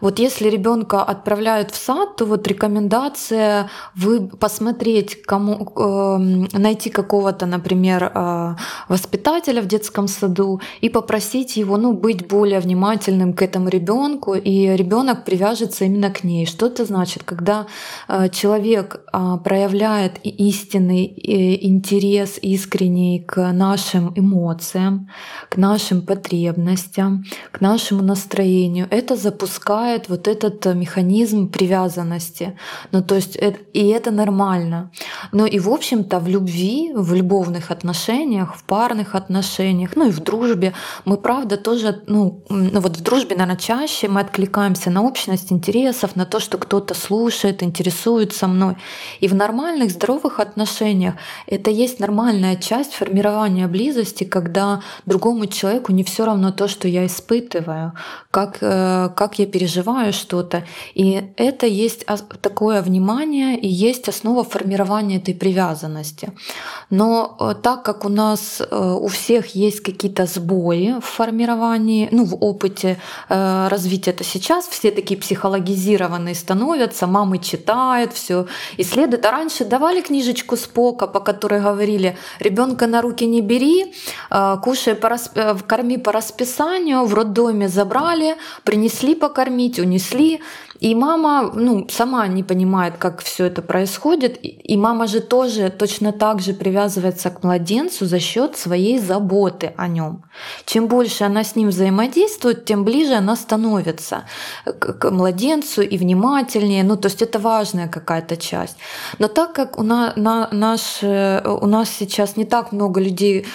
Вот 0.00 0.18
если 0.18 0.48
ребенка 0.48 1.02
отправляют 1.02 1.70
в 1.70 1.76
сад, 1.76 2.16
то 2.16 2.24
вот 2.24 2.46
рекомендация 2.46 3.70
вы 3.94 4.28
посмотреть, 4.28 5.22
кому 5.22 5.72
э, 5.76 6.58
найти 6.58 6.90
какого-то, 6.90 7.46
например, 7.46 8.12
э, 8.14 8.54
воспитателя 8.88 9.62
в 9.62 9.66
детском 9.66 10.08
саду 10.08 10.60
и 10.80 10.88
попросить 10.88 11.56
его, 11.56 11.76
ну, 11.76 11.92
быть 11.92 12.26
более 12.26 12.60
внимательным 12.60 13.32
к 13.32 13.42
этому 13.42 13.68
ребенку, 13.68 14.34
и 14.34 14.76
ребенок 14.76 15.24
привяжется 15.24 15.84
именно 15.84 16.10
к 16.10 16.24
ней. 16.24 16.46
Что 16.46 16.66
это 16.66 16.84
значит, 16.84 17.22
когда 17.24 17.66
э, 18.08 18.28
человек 18.30 19.00
э, 19.12 19.36
проявляет 19.44 20.18
истинный 20.22 21.06
э, 21.06 21.66
интерес 21.66 22.38
искренний 22.40 23.20
к 23.20 23.52
нашим 23.52 24.12
эмоциям, 24.16 25.08
к 25.48 25.56
нашим 25.56 26.02
потребностям, 26.02 27.24
к 27.50 27.60
нашему 27.60 28.02
настроению, 28.02 28.86
это 28.90 29.16
запускает 29.16 29.57
запускает 29.58 30.08
вот 30.08 30.28
этот 30.28 30.66
э, 30.66 30.74
механизм 30.74 31.48
привязанности. 31.48 32.56
Ну, 32.92 33.02
то 33.02 33.16
есть, 33.16 33.38
и 33.74 33.88
это 33.88 34.10
нормально. 34.10 34.90
Но 35.32 35.46
и, 35.46 35.58
в 35.58 35.68
общем-то, 35.68 36.20
в 36.20 36.28
любви, 36.28 36.92
в 36.94 37.14
любовных 37.14 37.70
отношениях, 37.70 38.54
в 38.56 38.62
парных 38.62 39.14
отношениях, 39.14 39.96
ну 39.96 40.08
и 40.08 40.10
в 40.10 40.20
дружбе, 40.20 40.72
мы, 41.04 41.16
правда, 41.16 41.56
тоже, 41.56 42.02
ну, 42.06 42.42
ну 42.50 42.80
вот 42.80 42.96
в 42.96 43.02
дружбе, 43.02 43.36
наверное, 43.36 43.56
чаще 43.56 44.08
мы 44.08 44.20
откликаемся 44.20 44.90
на 44.90 45.02
общность 45.02 45.52
интересов, 45.52 46.16
на 46.16 46.24
то, 46.24 46.40
что 46.40 46.58
кто-то 46.58 46.94
слушает, 46.94 47.62
интересуется 47.62 48.46
мной. 48.46 48.74
И 49.20 49.28
в 49.28 49.34
нормальных, 49.34 49.90
здоровых 49.90 50.40
отношениях 50.40 51.14
это 51.46 51.70
есть 51.70 52.00
нормальная 52.00 52.56
часть 52.56 52.94
формирования 52.94 53.66
близости, 53.66 54.24
когда 54.24 54.80
другому 55.06 55.46
человеку 55.46 55.92
не 55.92 56.02
все 56.02 56.24
равно 56.24 56.52
то, 56.52 56.68
что 56.68 56.88
я 56.88 57.04
испытываю, 57.04 57.92
как, 58.30 58.58
э, 58.60 59.08
как 59.16 59.38
я 59.38 59.47
переживаю 59.48 60.12
что-то. 60.12 60.64
И 60.94 61.24
это 61.36 61.66
есть 61.66 62.06
такое 62.40 62.82
внимание 62.82 63.58
и 63.58 63.68
есть 63.68 64.08
основа 64.08 64.44
формирования 64.44 65.16
этой 65.16 65.34
привязанности. 65.34 66.32
Но 66.90 67.36
э, 67.40 67.54
так 67.62 67.82
как 67.82 68.04
у 68.04 68.08
нас 68.08 68.60
э, 68.60 68.98
у 69.00 69.08
всех 69.08 69.54
есть 69.54 69.80
какие-то 69.80 70.26
сбои 70.26 70.94
в 71.00 71.04
формировании, 71.04 72.08
ну, 72.12 72.24
в 72.24 72.34
опыте 72.42 72.98
э, 73.28 73.68
развития 73.68 74.12
это 74.12 74.24
сейчас, 74.24 74.68
все 74.68 74.90
такие 74.90 75.18
психологизированные 75.20 76.34
становятся, 76.34 77.06
мамы 77.06 77.38
читают, 77.38 78.12
все 78.12 78.46
исследуют. 78.78 79.26
А 79.26 79.30
раньше 79.30 79.64
давали 79.64 80.00
книжечку 80.00 80.56
Спока, 80.56 81.06
по 81.06 81.20
которой 81.20 81.60
говорили, 81.60 82.16
ребенка 82.40 82.86
на 82.86 83.02
руки 83.02 83.26
не 83.26 83.40
бери, 83.40 83.94
кушай, 84.62 84.94
по 84.94 85.08
расп... 85.08 85.38
корми 85.66 85.98
по 85.98 86.12
расписанию, 86.12 87.04
в 87.04 87.14
роддоме 87.14 87.68
забрали, 87.68 88.36
принесли 88.64 89.14
покормить, 89.38 89.76
кормить, 89.76 89.78
унесли. 89.78 90.40
И 90.80 90.94
мама 90.94 91.50
ну, 91.54 91.86
сама 91.88 92.28
не 92.28 92.42
понимает, 92.42 92.94
как 92.98 93.22
все 93.22 93.46
это 93.46 93.62
происходит. 93.62 94.38
И 94.42 94.76
мама 94.76 95.06
же 95.06 95.20
тоже 95.20 95.70
точно 95.70 96.12
так 96.12 96.40
же 96.40 96.52
привязывается 96.52 97.30
к 97.30 97.44
младенцу 97.44 98.06
за 98.06 98.18
счет 98.18 98.56
своей 98.56 98.98
заботы 98.98 99.72
о 99.76 99.88
нем. 99.88 100.22
Чем 100.64 100.86
больше 100.88 101.24
она 101.24 101.44
с 101.44 101.56
ним 101.56 101.68
взаимодействует, 101.68 102.64
тем 102.64 102.84
ближе 102.84 103.14
она 103.14 103.36
становится 103.36 104.24
к 104.64 105.10
младенцу 105.10 105.82
и 105.82 105.98
внимательнее. 105.98 106.84
Ну, 106.84 106.96
то 106.96 107.08
есть 107.08 107.22
это 107.22 107.38
важная 107.38 107.88
какая-то 107.88 108.36
часть. 108.36 108.76
Но 109.18 109.28
так 109.28 109.52
как 109.52 109.78
у 109.78 109.82
нас, 109.82 110.16
на, 110.16 110.48
наш, 110.52 111.02
у 111.02 111.66
нас 111.66 111.90
сейчас 111.90 112.36
не 112.36 112.44
так 112.44 112.72
много 112.72 113.00
людей, 113.00 113.46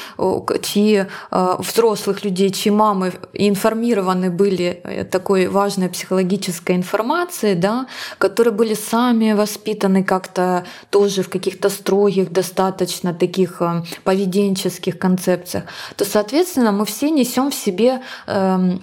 чьи 0.61 1.05
э, 1.31 1.55
взрослых 1.59 2.23
людей, 2.25 2.49
чьи 2.51 2.71
мамы 2.71 3.13
информированы 3.33 4.29
были 4.29 4.81
э, 4.83 5.03
такой 5.05 5.47
важной 5.47 5.89
психологической 5.89 6.75
информацией, 6.75 7.55
да, 7.55 7.87
которые 8.17 8.53
были 8.53 8.73
сами 8.73 9.33
воспитаны 9.33 10.03
как-то 10.03 10.65
тоже 10.89 11.23
в 11.23 11.29
каких-то 11.29 11.69
строгих, 11.69 12.31
достаточно 12.31 13.13
таких 13.13 13.61
э, 13.61 13.83
поведенческих 14.03 14.99
концепциях, 14.99 15.63
то, 15.95 16.05
соответственно, 16.05 16.71
мы 16.73 16.85
все 16.85 17.09
несем 17.09 17.51
в 17.51 17.55
себе 17.55 18.01
э, 18.27 18.77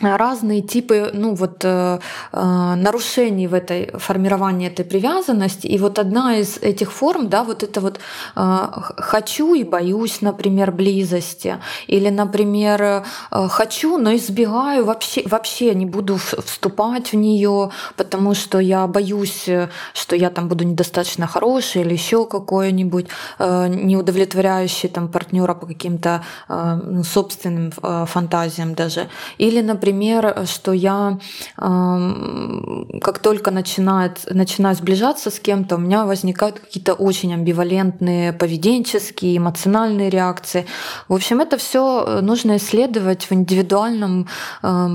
разные 0.00 0.62
типы 0.62 1.10
ну, 1.12 1.34
вот, 1.34 1.64
э, 1.64 1.98
э, 2.32 2.74
нарушений 2.76 3.46
в 3.46 3.54
этой 3.54 3.90
формировании 3.98 4.68
этой 4.68 4.84
привязанности. 4.84 5.66
И 5.66 5.78
вот 5.78 5.98
одна 5.98 6.36
из 6.36 6.58
этих 6.58 6.92
форм, 6.92 7.28
да, 7.28 7.44
вот 7.44 7.62
это 7.62 7.80
вот 7.80 7.98
э, 8.36 8.58
хочу 8.96 9.54
и 9.54 9.64
боюсь, 9.64 10.20
например, 10.20 10.72
близости. 10.72 11.56
Или, 11.86 12.10
например, 12.10 12.82
э, 12.82 13.48
хочу, 13.48 13.98
но 13.98 14.14
избегаю, 14.14 14.84
вообще, 14.84 15.22
вообще 15.26 15.74
не 15.74 15.86
буду 15.86 16.16
вступать 16.16 17.12
в 17.12 17.16
нее, 17.16 17.70
потому 17.96 18.34
что 18.34 18.58
я 18.58 18.86
боюсь, 18.86 19.48
что 19.94 20.16
я 20.16 20.30
там 20.30 20.48
буду 20.48 20.64
недостаточно 20.64 21.26
хороший 21.26 21.82
или 21.82 21.92
еще 21.92 22.26
какой-нибудь 22.26 23.06
э, 23.38 23.68
неудовлетворяющий 23.68 24.88
там 24.88 25.08
партнера 25.08 25.54
по 25.54 25.66
каким-то 25.66 26.24
э, 26.48 27.02
собственным 27.04 27.72
э, 27.82 28.04
фантазиям 28.06 28.74
даже. 28.74 29.08
Или, 29.38 29.60
например, 29.60 29.87
например, 29.88 30.46
что 30.46 30.72
я 30.72 31.18
как 31.56 33.18
только 33.20 33.50
начинает, 33.50 34.18
начинаю 34.30 34.76
сближаться 34.76 35.30
с 35.30 35.40
кем-то, 35.40 35.76
у 35.76 35.78
меня 35.78 36.04
возникают 36.04 36.60
какие-то 36.60 36.92
очень 36.92 37.32
амбивалентные 37.32 38.32
поведенческие, 38.32 39.38
эмоциональные 39.38 40.10
реакции. 40.10 40.66
В 41.08 41.14
общем, 41.14 41.40
это 41.40 41.56
все 41.56 42.20
нужно 42.20 42.58
исследовать 42.58 43.30
в 43.30 43.32
индивидуальном 43.32 44.28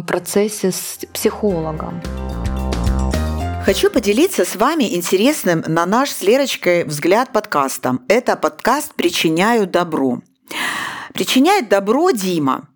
процессе 0.07 0.71
с 0.71 0.99
психологом. 1.11 2.01
Хочу 3.65 3.89
поделиться 3.89 4.45
с 4.45 4.55
вами 4.55 4.95
интересным 4.95 5.63
на 5.67 5.85
наш 5.85 6.11
с 6.11 6.21
Лерочкой 6.21 6.83
взгляд 6.83 7.31
подкастом. 7.31 8.01
Это 8.09 8.35
подкаст 8.35 8.93
«Причиняю 8.93 9.65
добро». 9.65 10.19
Причиняет 11.13 11.69
добро 11.69 12.11
Дима– 12.11 12.67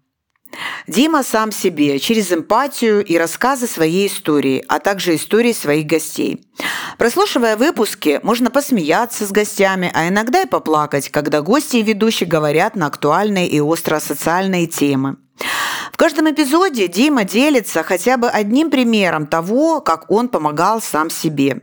Дима 0.87 1.23
сам 1.23 1.51
себе 1.51 1.99
через 1.99 2.31
эмпатию 2.31 3.03
и 3.03 3.17
рассказы 3.17 3.67
своей 3.67 4.07
истории, 4.07 4.63
а 4.67 4.79
также 4.79 5.15
истории 5.15 5.53
своих 5.53 5.85
гостей. 5.85 6.45
Прослушивая 6.97 7.57
выпуски, 7.57 8.19
можно 8.23 8.49
посмеяться 8.49 9.25
с 9.25 9.31
гостями, 9.31 9.91
а 9.93 10.07
иногда 10.07 10.41
и 10.41 10.47
поплакать, 10.47 11.09
когда 11.09 11.41
гости 11.41 11.77
и 11.77 11.83
ведущие 11.83 12.27
говорят 12.27 12.75
на 12.75 12.87
актуальные 12.87 13.47
и 13.47 13.59
остро 13.59 13.99
социальные 13.99 14.67
темы. 14.67 15.17
В 15.91 15.97
каждом 15.97 16.29
эпизоде 16.31 16.87
Дима 16.87 17.23
делится 17.23 17.83
хотя 17.83 18.17
бы 18.17 18.29
одним 18.29 18.69
примером 18.69 19.27
того, 19.27 19.81
как 19.81 20.09
он 20.09 20.29
помогал 20.29 20.81
сам 20.81 21.09
себе. 21.09 21.61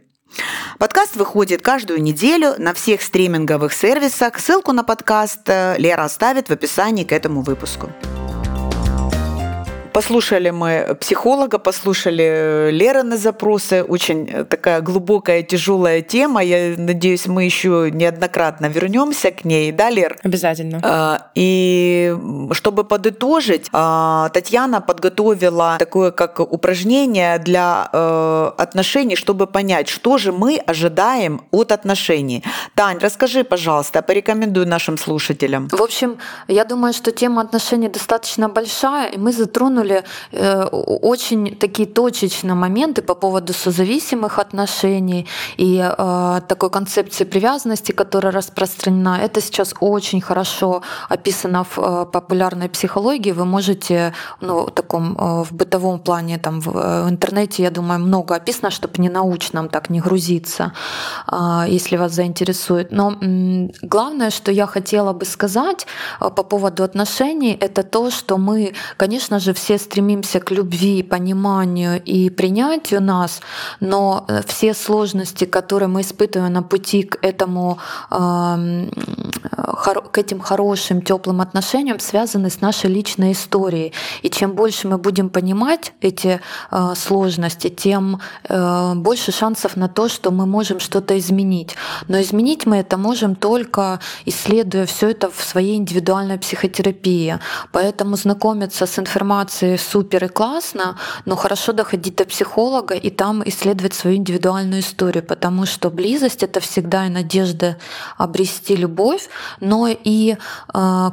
Подкаст 0.78 1.16
выходит 1.16 1.62
каждую 1.62 2.02
неделю 2.02 2.54
на 2.58 2.74
всех 2.74 3.02
стриминговых 3.02 3.72
сервисах. 3.72 4.38
Ссылку 4.38 4.72
на 4.72 4.82
подкаст 4.82 5.42
э, 5.46 5.76
Лера 5.78 6.04
оставит 6.04 6.48
в 6.48 6.50
описании 6.50 7.04
к 7.04 7.12
этому 7.12 7.42
выпуску. 7.42 7.90
Послушали 9.94 10.50
мы 10.50 10.96
психолога, 11.00 11.58
послушали 11.58 12.24
э, 12.24 12.70
Леры 12.72 13.04
на 13.04 13.16
запросы. 13.16 13.84
Очень 13.84 14.28
э, 14.28 14.44
такая 14.44 14.80
глубокая, 14.80 15.42
тяжелая 15.42 16.02
тема. 16.02 16.42
Я 16.42 16.74
надеюсь, 16.76 17.28
мы 17.28 17.44
еще 17.44 17.90
неоднократно 17.92 18.66
вернемся 18.66 19.30
к 19.30 19.44
ней. 19.44 19.70
Да, 19.70 19.90
Лер? 19.90 20.18
Обязательно. 20.24 20.80
А, 20.82 21.30
и 21.36 22.12
чтобы 22.50 22.82
подытожить, 22.82 23.68
а, 23.72 24.30
Татьяна 24.30 24.80
подготовила 24.80 25.76
такое 25.78 26.10
как 26.10 26.40
упражнение 26.40 27.38
для 27.38 27.88
э, 27.92 28.50
отношений, 28.58 29.14
чтобы 29.14 29.46
понять, 29.46 29.88
что 29.88 30.18
же 30.18 30.32
мы 30.32 30.56
ожидаем 30.66 31.40
от 31.52 31.70
отношений. 31.70 32.42
Тань, 32.74 32.98
расскажи, 32.98 33.44
пожалуйста, 33.44 34.02
порекомендуй 34.02 34.66
нашим 34.66 34.98
слушателям. 34.98 35.68
В 35.68 35.80
общем, 35.80 36.18
я 36.48 36.64
думаю, 36.64 36.92
что 36.92 37.12
тема 37.12 37.42
отношений 37.42 37.88
достаточно 37.88 38.48
большая, 38.48 39.12
и 39.12 39.18
мы 39.18 39.32
затронули 39.32 39.83
затронули 39.84 40.04
э, 40.32 40.64
очень 41.02 41.56
такие 41.56 41.88
точечные 41.88 42.54
моменты 42.54 43.02
по 43.02 43.14
поводу 43.14 43.52
созависимых 43.52 44.38
отношений 44.38 45.26
и 45.56 45.78
э, 45.78 46.40
такой 46.48 46.70
концепции 46.70 47.24
привязанности, 47.24 47.92
которая 47.92 48.32
распространена. 48.32 49.20
Это 49.22 49.40
сейчас 49.40 49.74
очень 49.80 50.20
хорошо 50.20 50.82
описано 51.08 51.64
в 51.64 51.78
э, 51.78 52.06
популярной 52.12 52.68
психологии. 52.68 53.32
Вы 53.32 53.44
можете 53.44 54.12
ну, 54.40 54.66
в 54.66 54.70
таком 54.70 55.14
в 55.14 55.52
бытовом 55.52 55.98
плане 55.98 56.38
там 56.38 56.60
в 56.60 57.08
интернете, 57.08 57.62
я 57.62 57.70
думаю, 57.70 58.00
много 58.00 58.34
описано, 58.34 58.70
чтобы 58.70 58.94
не 58.98 59.08
научном 59.08 59.68
так 59.68 59.90
не 59.90 60.00
грузиться, 60.00 60.72
если 61.68 61.96
вас 61.96 62.12
заинтересует. 62.12 62.92
Но 62.92 63.14
главное, 63.82 64.30
что 64.30 64.52
я 64.52 64.66
хотела 64.66 65.12
бы 65.12 65.24
сказать 65.24 65.86
по 66.20 66.42
поводу 66.42 66.82
отношений, 66.82 67.56
это 67.60 67.82
то, 67.82 68.10
что 68.10 68.38
мы, 68.38 68.74
конечно 68.96 69.38
же, 69.38 69.52
все 69.52 69.73
все 69.74 69.84
стремимся 69.84 70.40
к 70.40 70.52
любви, 70.52 71.02
пониманию 71.02 72.00
и 72.02 72.30
принятию 72.30 73.00
нас, 73.00 73.40
но 73.80 74.24
э, 74.28 74.42
все 74.46 74.74
сложности, 74.74 75.46
которые 75.46 75.88
мы 75.88 76.00
испытываем 76.00 76.52
на 76.52 76.62
пути 76.62 77.02
к 77.02 77.18
этому 77.22 77.78
э, 78.10 78.88
к 80.12 80.18
этим 80.18 80.40
хорошим, 80.40 81.02
теплым 81.02 81.40
отношениям 81.40 81.98
связаны 81.98 82.50
с 82.50 82.60
нашей 82.60 82.90
личной 82.90 83.32
историей. 83.32 83.92
И 84.22 84.30
чем 84.30 84.52
больше 84.52 84.88
мы 84.88 84.98
будем 84.98 85.28
понимать 85.28 85.92
эти 86.00 86.40
э, 86.70 86.94
сложности, 86.96 87.68
тем 87.68 88.20
э, 88.48 88.94
больше 88.94 89.32
шансов 89.32 89.76
на 89.76 89.88
то, 89.88 90.08
что 90.08 90.30
мы 90.30 90.46
можем 90.46 90.80
что-то 90.80 91.18
изменить. 91.18 91.76
Но 92.08 92.20
изменить 92.20 92.66
мы 92.66 92.76
это 92.76 92.96
можем 92.96 93.34
только 93.34 93.98
исследуя 94.26 94.86
все 94.86 95.10
это 95.10 95.30
в 95.30 95.42
своей 95.42 95.76
индивидуальной 95.76 96.38
психотерапии. 96.38 97.38
Поэтому 97.72 98.16
знакомиться 98.16 98.86
с 98.86 98.98
информацией 98.98 99.63
супер 99.78 100.24
и 100.24 100.28
классно, 100.28 100.96
но 101.24 101.36
хорошо 101.36 101.72
доходить 101.72 102.16
до 102.16 102.24
психолога 102.24 102.94
и 102.94 103.10
там 103.10 103.42
исследовать 103.46 103.94
свою 103.94 104.16
индивидуальную 104.16 104.80
историю, 104.80 105.24
потому 105.24 105.66
что 105.66 105.90
близость 105.90 106.42
это 106.42 106.60
всегда 106.60 107.06
и 107.06 107.10
надежда 107.10 107.76
обрести 108.18 108.76
любовь, 108.76 109.28
но 109.60 109.88
и 109.88 110.34
э, 110.34 110.36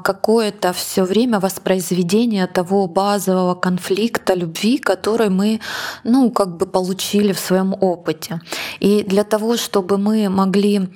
какое-то 0.04 0.74
все 0.74 1.04
время 1.04 1.40
воспроизведение 1.40 2.48
того 2.48 2.88
базового 2.88 3.56
конфликта 3.56 4.34
любви, 4.34 4.78
который 4.78 5.30
мы, 5.30 5.60
ну, 6.04 6.32
как 6.32 6.58
бы 6.58 6.66
получили 6.66 7.34
в 7.34 7.40
своем 7.40 7.76
опыте. 7.80 8.42
И 8.80 9.04
для 9.04 9.24
того, 9.24 9.58
чтобы 9.58 9.98
мы 9.98 10.30
могли 10.30 10.90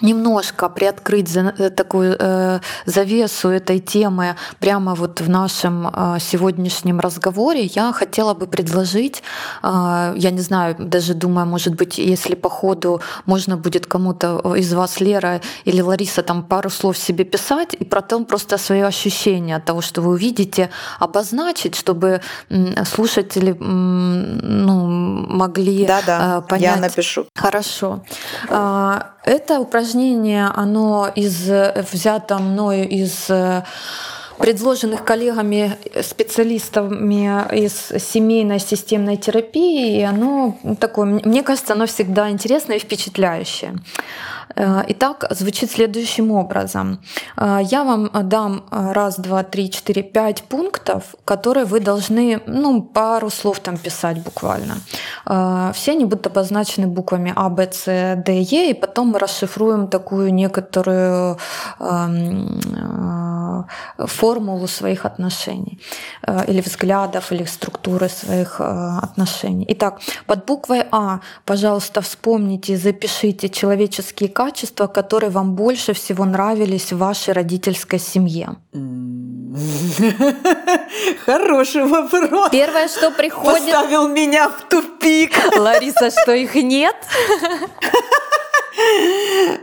немножко 0.00 0.68
приоткрыть 0.68 1.28
за, 1.28 1.54
э, 1.58 1.70
такую 1.70 2.16
э, 2.18 2.60
завесу 2.86 3.48
этой 3.48 3.78
темы 3.78 4.36
прямо 4.58 4.94
вот 4.94 5.20
в 5.20 5.28
нашем 5.28 5.88
э, 5.88 6.18
сегодняшнем 6.20 7.00
разговоре, 7.00 7.64
я 7.64 7.92
хотела 7.92 8.34
бы 8.34 8.46
предложить, 8.46 9.22
э, 9.62 10.14
я 10.16 10.30
не 10.30 10.40
знаю, 10.40 10.76
даже 10.78 11.14
думаю, 11.14 11.46
может 11.46 11.74
быть, 11.74 11.98
если 11.98 12.34
по 12.34 12.48
ходу 12.48 13.00
можно 13.26 13.56
будет 13.56 13.86
кому-то 13.86 14.54
из 14.56 14.72
вас, 14.72 15.00
Лера 15.00 15.40
или 15.64 15.80
Лариса, 15.80 16.22
там 16.22 16.42
пару 16.42 16.70
слов 16.70 16.96
себе 16.96 17.24
писать, 17.24 17.74
и 17.74 17.84
потом 17.84 18.24
просто 18.24 18.58
свои 18.58 18.80
ощущения 18.80 19.56
от 19.56 19.64
того, 19.64 19.80
что 19.80 20.02
вы 20.02 20.12
увидите, 20.12 20.70
обозначить, 20.98 21.74
чтобы 21.74 22.20
слушатели 22.84 23.56
ну, 23.58 24.86
могли 25.28 25.86
да, 25.86 26.00
да, 26.06 26.38
э, 26.38 26.48
понять. 26.48 26.76
Я 26.76 26.80
напишу. 26.80 27.26
Хорошо. 27.34 28.02
Это 29.24 29.60
упражнение, 29.60 30.46
оно 30.46 31.08
из, 31.14 31.48
взято 31.92 32.38
мною 32.38 32.88
из 32.88 33.30
э, 33.30 33.62
предложенных 34.38 35.04
коллегами, 35.04 35.76
специалистами 36.02 37.54
из 37.54 37.92
семейной 38.02 38.58
системной 38.58 39.16
терапии, 39.16 40.00
и 40.00 40.02
оно 40.02 40.58
такое, 40.80 41.20
мне 41.24 41.44
кажется, 41.44 41.74
оно 41.74 41.86
всегда 41.86 42.30
интересное 42.30 42.76
и 42.76 42.80
впечатляющее. 42.80 43.74
Э, 44.56 44.82
итак, 44.88 45.24
звучит 45.30 45.70
следующим 45.70 46.30
образом. 46.30 46.98
Э, 47.36 47.60
я 47.62 47.84
вам 47.84 48.10
дам 48.28 48.64
раз, 48.70 49.18
два, 49.18 49.42
три, 49.42 49.70
четыре, 49.70 50.02
пять 50.02 50.42
пунктов, 50.42 51.14
которые 51.24 51.64
вы 51.64 51.80
должны, 51.80 52.40
ну, 52.46 52.82
пару 52.82 53.30
слов 53.30 53.60
там 53.60 53.76
писать 53.76 54.18
буквально. 54.22 54.74
Э, 55.26 55.72
все 55.74 55.92
они 55.92 56.04
будут 56.04 56.26
обозначены 56.26 56.86
буквами 56.86 57.32
А, 57.36 57.48
Б, 57.48 57.68
С, 57.72 57.84
Д, 57.86 58.40
Е, 58.40 58.70
и 58.70 58.74
потом 58.74 59.08
мы 59.08 59.18
расшифруем 59.18 59.88
такую 59.88 60.34
некоторую 60.34 61.38
эм, 61.80 62.60
формулу 63.98 64.66
своих 64.66 65.04
отношений 65.06 65.80
или 66.48 66.60
взглядов, 66.60 67.32
или 67.32 67.44
структуры 67.44 68.08
своих 68.08 68.60
отношений. 68.60 69.66
Итак, 69.68 70.00
под 70.26 70.44
буквой 70.46 70.84
А, 70.90 71.20
пожалуйста, 71.44 72.00
вспомните 72.00 72.76
запишите 72.76 73.48
человеческие 73.48 74.28
качества, 74.28 74.41
качества, 74.44 74.88
которые 74.88 75.30
вам 75.30 75.54
больше 75.54 75.92
всего 75.92 76.24
нравились 76.24 76.92
в 76.92 76.98
вашей 76.98 77.34
родительской 77.34 77.98
семье? 77.98 78.56
Хороший 81.26 81.84
вопрос. 81.84 82.50
Первое, 82.50 82.88
что 82.88 83.10
приходит... 83.10 83.72
Поставил 83.72 84.08
меня 84.08 84.48
в 84.48 84.62
тупик. 84.68 85.32
Лариса, 85.56 86.10
что 86.10 86.32
их 86.32 86.54
нет? 86.54 86.96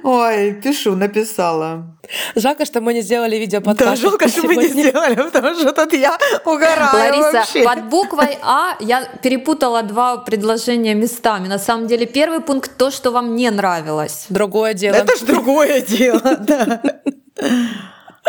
Ой, 0.03 0.53
пишу, 0.63 0.95
написала. 0.95 1.83
Жалко, 2.35 2.65
что 2.65 2.81
мы 2.81 2.93
не 2.93 3.01
сделали 3.01 3.35
видео 3.35 3.61
подкаст. 3.61 3.89
Да, 3.89 3.95
жалко, 3.95 4.27
что 4.27 4.43
мы 4.43 4.55
не 4.55 4.67
сделали, 4.67 5.15
потому 5.15 5.55
что 5.55 5.71
тут 5.71 5.93
я 5.93 6.17
угораю 6.45 6.93
Лариса, 6.93 7.31
вообще. 7.39 7.63
под 7.63 7.83
буквой 7.85 8.37
А 8.41 8.75
я 8.79 9.05
перепутала 9.21 9.83
два 9.83 10.17
предложения 10.17 10.95
местами. 10.95 11.47
На 11.47 11.59
самом 11.59 11.87
деле 11.87 12.05
первый 12.05 12.39
пункт 12.41 12.71
то, 12.77 12.91
что 12.91 13.11
вам 13.11 13.35
не 13.35 13.49
нравилось. 13.51 14.25
Другое 14.29 14.73
дело. 14.73 14.95
Это 14.95 15.15
ж 15.15 15.21
другое 15.21 15.81
дело, 15.81 16.37
да. 16.39 16.81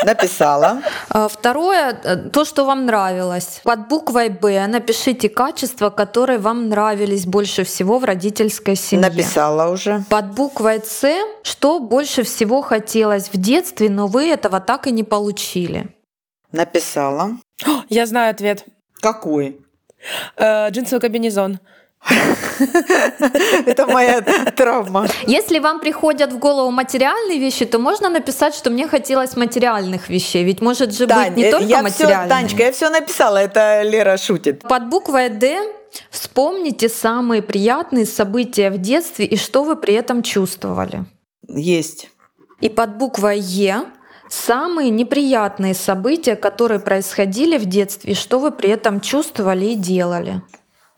Написала. 0.04 0.82
А, 1.08 1.28
второе, 1.28 1.98
э, 2.02 2.16
то, 2.30 2.44
что 2.44 2.64
вам 2.64 2.86
нравилось. 2.86 3.60
Под 3.64 3.88
буквой 3.88 4.28
Б 4.28 4.66
напишите 4.66 5.28
качества, 5.28 5.90
которые 5.90 6.38
вам 6.38 6.68
нравились 6.68 7.26
больше 7.26 7.64
всего 7.64 7.98
в 7.98 8.04
родительской 8.04 8.76
семье. 8.76 9.08
Написала 9.08 9.70
уже. 9.70 10.04
Под 10.08 10.34
буквой 10.34 10.80
С, 10.84 11.06
что 11.42 11.78
больше 11.80 12.22
всего 12.22 12.62
хотелось 12.62 13.28
в 13.28 13.36
детстве, 13.36 13.90
но 13.90 14.06
вы 14.06 14.28
этого 14.28 14.60
так 14.60 14.86
и 14.86 14.92
не 14.92 15.04
получили. 15.04 15.94
Написала. 16.52 17.32
Я 17.88 18.06
знаю 18.06 18.30
ответ. 18.30 18.64
Какой? 19.00 19.60
Э, 20.36 20.70
джинсовый 20.70 21.00
комбинезон. 21.00 21.58
Это 23.66 23.86
моя 23.86 24.20
травма. 24.22 25.06
Если 25.26 25.58
вам 25.58 25.80
приходят 25.80 26.32
в 26.32 26.38
голову 26.38 26.70
материальные 26.70 27.38
вещи, 27.38 27.64
то 27.64 27.78
можно 27.78 28.08
написать, 28.08 28.54
что 28.54 28.70
мне 28.70 28.88
хотелось 28.88 29.36
материальных 29.36 30.08
вещей. 30.08 30.44
Ведь 30.44 30.60
может 30.60 30.94
же 30.94 31.06
быть 31.06 31.36
не 31.36 31.50
только 31.50 31.66
я 31.66 31.82
материальные. 31.82 32.28
Танечка, 32.28 32.62
я 32.64 32.72
все 32.72 32.90
написала, 32.90 33.38
это 33.38 33.82
Лера 33.82 34.16
шутит. 34.16 34.62
Под 34.62 34.88
буквой 34.88 35.28
«Д» 35.28 35.60
вспомните 36.10 36.88
самые 36.88 37.42
приятные 37.42 38.06
события 38.06 38.70
в 38.70 38.78
детстве 38.78 39.26
и 39.26 39.36
что 39.36 39.64
вы 39.64 39.76
при 39.76 39.94
этом 39.94 40.22
чувствовали. 40.22 41.04
Есть. 41.48 42.10
И 42.60 42.68
под 42.68 42.96
буквой 42.96 43.38
«Е» 43.38 43.84
самые 44.28 44.90
неприятные 44.90 45.74
события, 45.74 46.36
которые 46.36 46.78
происходили 46.78 47.58
в 47.58 47.64
детстве, 47.66 48.12
и 48.12 48.14
что 48.14 48.38
вы 48.38 48.52
при 48.52 48.70
этом 48.70 49.00
чувствовали 49.00 49.66
и 49.66 49.74
делали. 49.74 50.42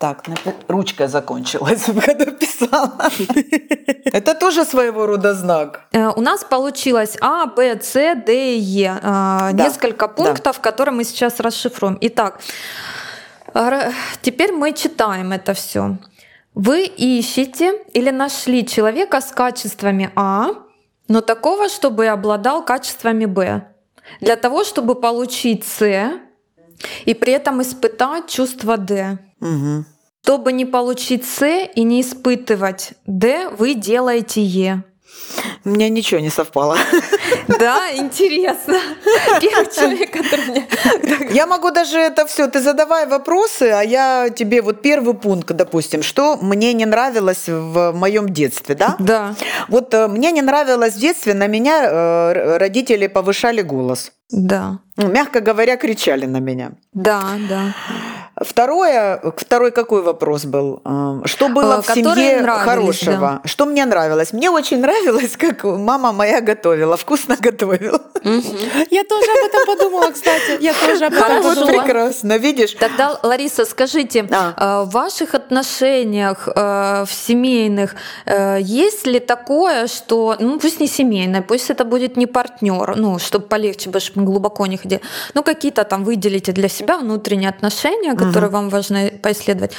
Так, 0.02 0.24
ручка 0.68 1.06
закончилась, 1.06 1.84
когда 2.06 2.24
писала. 2.32 3.08
Это 4.04 4.34
тоже 4.34 4.64
своего 4.64 5.06
рода 5.06 5.32
знак. 5.32 5.82
Э, 5.92 6.08
у 6.16 6.20
нас 6.20 6.42
получилось 6.42 7.16
А, 7.20 7.46
Б, 7.46 7.80
С, 7.80 7.92
Д 8.26 8.56
и 8.56 8.58
Е. 8.58 8.98
Э, 9.00 9.52
несколько 9.52 10.08
пунктов, 10.08 10.58
которые 10.58 10.92
мы 10.92 11.04
сейчас 11.04 11.38
расшифруем. 11.38 11.98
Итак, 12.00 12.40
теперь 14.22 14.50
мы 14.50 14.72
читаем 14.72 15.30
это 15.30 15.54
все. 15.54 15.98
Вы 16.54 16.82
ищете 16.86 17.72
или 17.94 18.10
нашли 18.10 18.66
человека 18.66 19.20
с 19.20 19.30
качествами 19.30 20.10
А, 20.16 20.48
но 21.06 21.20
такого, 21.20 21.68
чтобы 21.68 22.08
обладал 22.08 22.64
качествами 22.64 23.26
Б. 23.26 23.68
Для 24.20 24.34
того, 24.34 24.64
чтобы 24.64 24.96
получить 24.96 25.64
С 25.64 26.10
и 27.04 27.14
при 27.14 27.32
этом 27.34 27.62
испытать 27.62 28.28
чувство 28.28 28.76
Д. 28.76 29.18
Угу. 29.40 29.84
Чтобы 30.24 30.52
не 30.52 30.64
получить 30.64 31.24
С 31.24 31.44
и 31.74 31.82
не 31.82 32.00
испытывать 32.00 32.92
Д, 33.06 33.48
вы 33.58 33.74
делаете 33.74 34.42
Е. 34.42 34.84
У 35.64 35.70
меня 35.70 35.88
ничего 35.88 36.20
не 36.20 36.30
совпало. 36.30 36.76
Да, 37.58 37.90
интересно. 37.94 38.78
Первый 39.40 39.66
человек, 39.74 40.12
который 40.12 40.46
мне... 40.46 40.68
Я 41.30 41.46
могу 41.46 41.70
даже 41.70 41.98
это 41.98 42.24
все. 42.26 42.46
Ты 42.46 42.60
задавай 42.60 43.06
вопросы, 43.06 43.64
а 43.64 43.82
я 43.82 44.30
тебе 44.30 44.62
вот 44.62 44.80
первый 44.80 45.14
пункт, 45.14 45.52
допустим, 45.52 46.02
что 46.02 46.36
мне 46.36 46.72
не 46.72 46.86
нравилось 46.86 47.48
в 47.48 47.92
моем 47.92 48.28
детстве, 48.28 48.74
да? 48.74 48.96
Да. 48.98 49.34
Вот 49.68 49.92
э, 49.94 50.08
мне 50.08 50.30
не 50.30 50.42
нравилось 50.42 50.94
в 50.94 50.98
детстве, 50.98 51.34
на 51.34 51.46
меня 51.48 51.84
э, 51.84 52.56
родители 52.58 53.08
повышали 53.08 53.62
голос. 53.62 54.12
Да. 54.30 54.78
Мягко 54.96 55.40
говоря, 55.40 55.76
кричали 55.76 56.26
на 56.26 56.38
меня. 56.38 56.72
Да, 56.92 57.22
да. 57.48 57.74
Второе, 58.40 59.20
второй 59.36 59.72
какой 59.72 60.02
вопрос 60.02 60.46
был? 60.46 60.80
Эм, 60.86 61.22
что 61.26 61.48
было 61.48 61.82
в 61.82 61.86
семье 61.86 62.42
хорошего? 62.42 63.40
Да. 63.42 63.48
Что 63.48 63.66
мне 63.66 63.84
нравилось? 63.84 64.32
Мне 64.32 64.50
очень 64.50 64.78
нравилось, 64.80 65.36
как 65.36 65.64
мама 65.64 66.12
моя 66.12 66.40
готовила, 66.40 66.96
вкусно 66.96 67.36
готовила. 67.38 68.00
Я 68.90 69.04
тоже 69.04 69.30
об 69.30 69.46
этом 69.46 69.66
подумала, 69.66 70.10
кстати. 70.10 70.62
Я 70.62 70.72
тоже 70.72 71.06
об 71.06 71.12
этом 71.12 71.42
подумала. 71.42 71.66
прекрасно, 71.66 72.38
видишь? 72.38 72.72
Тогда, 72.72 73.18
Лариса, 73.22 73.66
скажите, 73.66 74.26
а. 74.30 74.54
Э, 74.56 74.84
в 74.86 74.90
ваших 74.90 75.34
отношениях, 75.34 76.48
э, 76.48 77.04
в 77.04 77.12
семейных, 77.12 77.96
э, 78.24 78.58
есть 78.62 79.06
ли 79.06 79.20
такое, 79.20 79.88
что, 79.88 80.36
ну 80.40 80.58
пусть 80.58 80.80
не 80.80 80.86
семейное, 80.86 81.42
пусть 81.42 81.68
это 81.70 81.84
будет 81.84 82.16
не 82.16 82.26
партнер, 82.26 82.96
ну, 82.96 83.18
чтобы 83.18 83.46
полегче, 83.46 83.90
чтобы 83.98 84.20
мы 84.20 84.24
глубоко 84.24 84.66
не 84.66 84.78
ходили, 84.78 85.02
ну, 85.34 85.42
какие-то 85.42 85.84
там 85.84 86.04
выделите 86.04 86.52
для 86.52 86.68
себя 86.68 86.96
внутренние 86.96 87.50
отношения, 87.50 88.14
которые 88.32 88.50
вам 88.50 88.68
важно 88.68 89.10
поисследовать. 89.22 89.72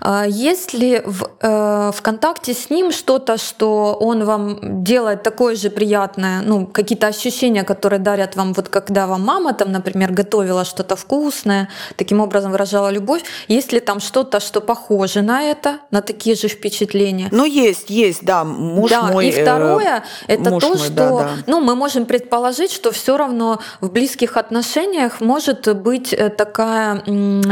А 0.00 0.24
есть 0.26 0.74
ли 0.74 1.02
в, 1.04 1.30
э, 1.40 1.90
в 1.94 2.02
контакте 2.02 2.54
с 2.54 2.70
ним 2.70 2.92
что-то, 2.92 3.36
что 3.38 3.96
он 4.00 4.24
вам 4.24 4.82
делает 4.82 5.22
такое 5.22 5.56
же 5.56 5.70
приятное, 5.70 6.42
ну, 6.42 6.66
какие-то 6.66 7.06
ощущения, 7.06 7.64
которые 7.64 8.00
дарят 8.00 8.36
вам, 8.36 8.52
вот 8.52 8.68
когда 8.68 9.06
вам 9.06 9.22
мама 9.22 9.52
там, 9.52 9.72
например, 9.72 10.12
готовила 10.12 10.64
что-то 10.64 10.96
вкусное, 10.96 11.68
таким 11.96 12.20
образом 12.20 12.52
выражала 12.52 12.90
любовь, 12.90 13.22
есть 13.48 13.72
ли 13.72 13.80
там 13.80 14.00
что-то, 14.00 14.40
что 14.40 14.60
похоже 14.60 15.22
на 15.22 15.42
это, 15.42 15.78
на 15.90 16.00
такие 16.02 16.36
же 16.36 16.48
впечатления? 16.48 17.28
Ну, 17.32 17.44
есть, 17.44 17.90
есть, 17.90 18.24
да, 18.24 18.44
муж 18.44 18.90
да, 18.90 19.02
мой. 19.02 19.28
и 19.28 19.30
второе, 19.30 20.04
э, 20.26 20.34
это 20.34 20.58
то, 20.58 20.68
мой, 20.68 20.78
что, 20.78 20.90
да, 20.90 21.10
да. 21.10 21.30
ну, 21.46 21.60
мы 21.60 21.74
можем 21.74 22.06
предположить, 22.06 22.72
что 22.72 22.90
все 22.90 23.16
равно 23.16 23.60
в 23.80 23.90
близких 23.90 24.36
отношениях 24.36 25.20
может 25.20 25.76
быть 25.76 26.12
э, 26.12 26.28
такая, 26.30 27.02
м, 27.06 27.42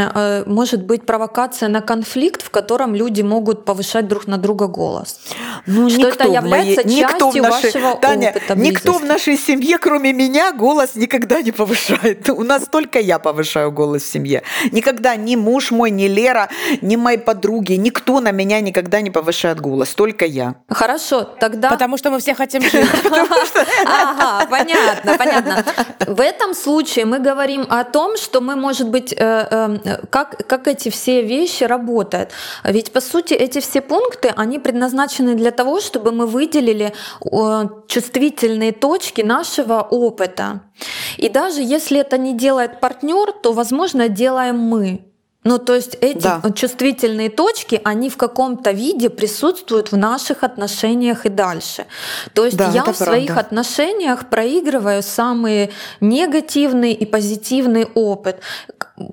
э, 0.41 0.45
может 0.47 0.83
быть 0.85 1.07
провокация 1.07 1.69
на 1.69 1.81
конфликт, 1.81 2.43
в 2.43 2.51
котором 2.51 2.95
люди 2.95 3.23
могут 3.23 3.65
повышать 3.65 4.09
друг 4.09 4.27
на 4.27 4.37
друга 4.39 4.67
голос. 4.67 5.19
Ну, 5.67 5.89
Что 5.91 6.09
это 6.09 6.25
никто 6.25 6.31
в 6.31 6.35
является 6.35 6.83
моей- 6.85 6.97
никто 7.01 7.31
в 7.31 7.35
частью 7.35 7.43
нашей- 7.43 7.65
вашего 7.73 7.97
Таня, 7.97 8.31
опыта 8.31 8.55
никто 8.57 8.93
в 8.93 9.01
близости. 9.01 9.07
нашей 9.13 9.37
семье, 9.39 9.79
кроме 9.79 10.13
меня, 10.13 10.53
голос 10.53 10.95
никогда 10.95 11.43
не 11.43 11.53
повышает. 11.53 12.29
У 12.31 12.43
нас 12.43 12.65
только 12.71 12.99
я 13.01 13.19
повышаю 13.19 13.73
голос 13.73 14.03
в 14.03 14.07
семье. 14.07 14.43
Никогда 14.73 15.17
ни 15.17 15.37
муж 15.37 15.71
мой, 15.71 15.91
ни 15.91 16.07
Лера, 16.07 16.49
ни 16.83 16.97
мои 16.97 17.17
подруги, 17.17 17.75
никто 17.75 18.21
на 18.21 18.31
меня 18.33 18.61
никогда 18.61 19.01
не 19.01 19.11
повышает 19.11 19.61
голос, 19.61 19.95
только 19.95 20.25
я. 20.25 20.57
Хорошо, 20.69 21.23
тогда... 21.25 21.71
Потому 21.71 21.97
что 21.97 22.11
мы 22.11 22.19
все 22.21 22.35
хотим 22.35 22.63
жить. 22.63 22.73
Ага, 23.87 24.47
понятно, 24.51 25.17
понятно. 25.19 25.65
В 26.07 26.21
этом 26.21 26.55
случае 26.55 27.05
мы 27.05 27.19
говорим 27.19 27.67
о 27.69 27.85
том, 27.85 28.17
что 28.17 28.41
мы, 28.41 28.57
может 28.57 28.89
быть, 28.89 29.13
э, 29.13 29.17
э, 29.19 29.99
как, 30.31 30.47
как 30.47 30.69
эти 30.69 30.89
все 30.89 31.23
вещи 31.23 31.65
работают. 31.65 32.31
Ведь, 32.65 32.93
по 32.93 33.01
сути, 33.01 33.35
эти 33.35 33.61
все 33.61 33.81
пункты, 33.81 34.33
они 34.37 34.59
предназначены 34.59 35.35
для 35.35 35.51
того, 35.51 35.81
чтобы 35.81 36.13
мы 36.13 36.27
выделили 36.27 36.93
чувствительные 37.89 38.73
точки 38.73 39.23
нашего 39.23 39.81
опыта. 39.83 40.61
И 41.17 41.29
даже 41.29 41.63
если 41.63 42.01
это 42.01 42.19
не 42.19 42.35
делает 42.35 42.81
партнер, 42.81 43.33
то, 43.33 43.53
возможно, 43.53 44.09
делаем 44.09 44.59
мы. 44.59 45.01
Ну, 45.49 45.59
то 45.59 45.77
есть 45.77 45.97
эти 46.01 46.23
Да. 46.23 46.43
чувствительные 46.57 47.31
точки, 47.31 47.81
они 47.85 48.11
в 48.11 48.17
каком-то 48.17 48.73
виде 48.73 49.09
присутствуют 49.11 49.93
в 49.93 49.97
наших 49.97 50.43
отношениях 50.43 51.25
и 51.25 51.29
дальше. 51.29 51.85
То 52.35 52.45
есть 52.45 52.57
Да, 52.57 52.71
я 52.75 52.83
в 52.83 52.97
своих 52.97 53.27
правда. 53.27 53.41
отношениях 53.43 54.29
проигрываю 54.29 55.05
самый 55.05 55.71
негативный 56.01 56.93
и 56.93 57.07
позитивный 57.07 57.87
опыт. 57.95 58.41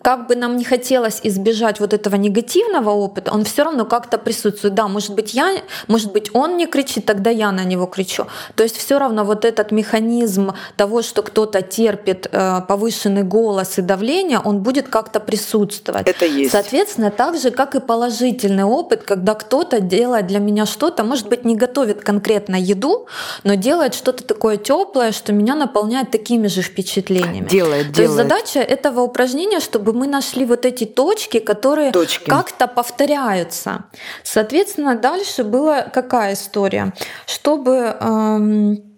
Как 0.01 0.27
бы 0.27 0.35
нам 0.35 0.55
не 0.55 0.63
хотелось 0.63 1.19
избежать 1.23 1.79
вот 1.79 1.93
этого 1.93 2.15
негативного 2.15 2.91
опыта, 2.91 3.31
он 3.33 3.43
все 3.43 3.63
равно 3.63 3.85
как-то 3.85 4.17
присутствует. 4.17 4.73
Да, 4.73 4.87
может 4.87 5.13
быть, 5.13 5.33
я, 5.33 5.57
может 5.87 6.13
быть, 6.13 6.29
он 6.33 6.57
не 6.57 6.67
кричит, 6.67 7.05
тогда 7.05 7.29
я 7.29 7.51
на 7.51 7.63
него 7.65 7.85
кричу. 7.85 8.25
То 8.55 8.63
есть 8.63 8.77
все 8.77 8.97
равно 8.97 9.25
вот 9.25 9.43
этот 9.43 9.71
механизм 9.71 10.53
того, 10.77 11.01
что 11.01 11.21
кто-то 11.21 11.61
терпит 11.61 12.27
э, 12.31 12.61
повышенный 12.67 13.23
голос 13.23 13.77
и 13.77 13.81
давление, 13.81 14.39
он 14.39 14.59
будет 14.59 14.87
как-то 14.87 15.19
присутствовать. 15.19 16.07
Это 16.07 16.25
есть. 16.25 16.51
Соответственно, 16.51 17.11
так 17.11 17.37
же, 17.37 17.51
как 17.51 17.75
и 17.75 17.79
положительный 17.79 18.63
опыт, 18.63 19.03
когда 19.03 19.33
кто-то 19.33 19.81
делает 19.81 20.27
для 20.27 20.39
меня 20.39 20.65
что-то, 20.65 21.03
может 21.03 21.27
быть, 21.27 21.43
не 21.43 21.55
готовит 21.55 22.01
конкретно 22.01 22.55
еду, 22.55 23.07
но 23.43 23.55
делает 23.55 23.95
что-то 23.95 24.23
такое 24.23 24.57
теплое, 24.57 25.11
что 25.11 25.33
меня 25.33 25.55
наполняет 25.55 26.11
такими 26.11 26.47
же 26.47 26.61
впечатлениями. 26.61 27.49
Делает, 27.49 27.93
То 27.93 28.01
есть 28.01 28.13
делает. 28.13 28.29
задача 28.29 28.59
этого 28.59 29.01
упражнения, 29.01 29.59
чтобы 29.73 29.93
мы 29.93 30.05
нашли 30.07 30.45
вот 30.45 30.65
эти 30.65 30.85
точки, 30.85 31.39
которые 31.39 31.91
Точки. 31.91 32.29
как-то 32.29 32.67
повторяются. 32.67 33.85
Соответственно, 34.23 34.95
дальше 34.95 35.43
была 35.43 35.81
какая 35.81 36.33
история? 36.33 36.93
Чтобы 37.25 37.97
эм, 37.99 38.92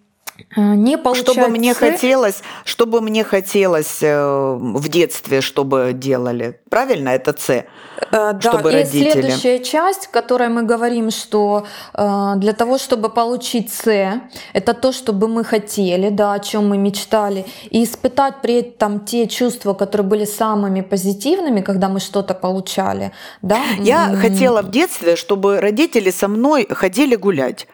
не 0.56 0.98
получать 0.98 1.28
Чтобы 1.28 1.48
мне 1.50 1.74
хотелось, 1.74 2.42
чтобы 2.64 3.02
мне 3.02 3.24
хотелось 3.24 4.00
э, 4.02 4.58
в 4.60 4.88
детстве, 4.90 5.42
чтобы 5.42 5.92
делали. 5.94 6.60
Правильно, 6.70 7.10
это 7.10 7.36
С. 7.38 7.50
Э, 7.50 7.66
Да, 8.12 8.40
чтобы 8.42 8.72
и 8.72 8.74
родители. 8.76 9.12
следующая 9.12 9.60
часть, 9.60 10.08
в 10.08 10.12
которой 10.12 10.50
мы 10.50 10.64
говорим, 10.64 11.12
что 11.12 11.66
э, 11.94 12.34
для 12.38 12.54
того, 12.54 12.78
чтобы 12.78 13.10
получить 13.10 13.72
С, 13.74 14.22
это 14.54 14.74
то, 14.74 14.92
чтобы 14.92 15.28
мы 15.28 15.44
хотели, 15.44 16.10
да, 16.10 16.34
о 16.34 16.40
чем 16.40 16.70
мы 16.70 16.78
мечтали, 16.78 17.46
и 17.70 17.84
испытать 17.84 18.42
при 18.42 18.56
этом 18.56 19.06
те 19.06 19.28
чувства, 19.28 19.74
которые 19.74 20.08
были 20.08 20.26
самыми 20.26 20.82
позитивными, 20.82 21.62
когда 21.62 21.90
мы 21.90 22.00
что-то 22.00 22.34
получали, 22.34 23.12
да. 23.42 23.60
Я 23.80 24.10
М, 24.12 24.18
хотела 24.18 24.62
в 24.62 24.72
детстве, 24.72 25.16
чтобы 25.16 25.60
родители 25.60 26.12
со 26.12 26.28
мной 26.28 26.68
ходили 26.70 27.16
гулять. 27.16 27.68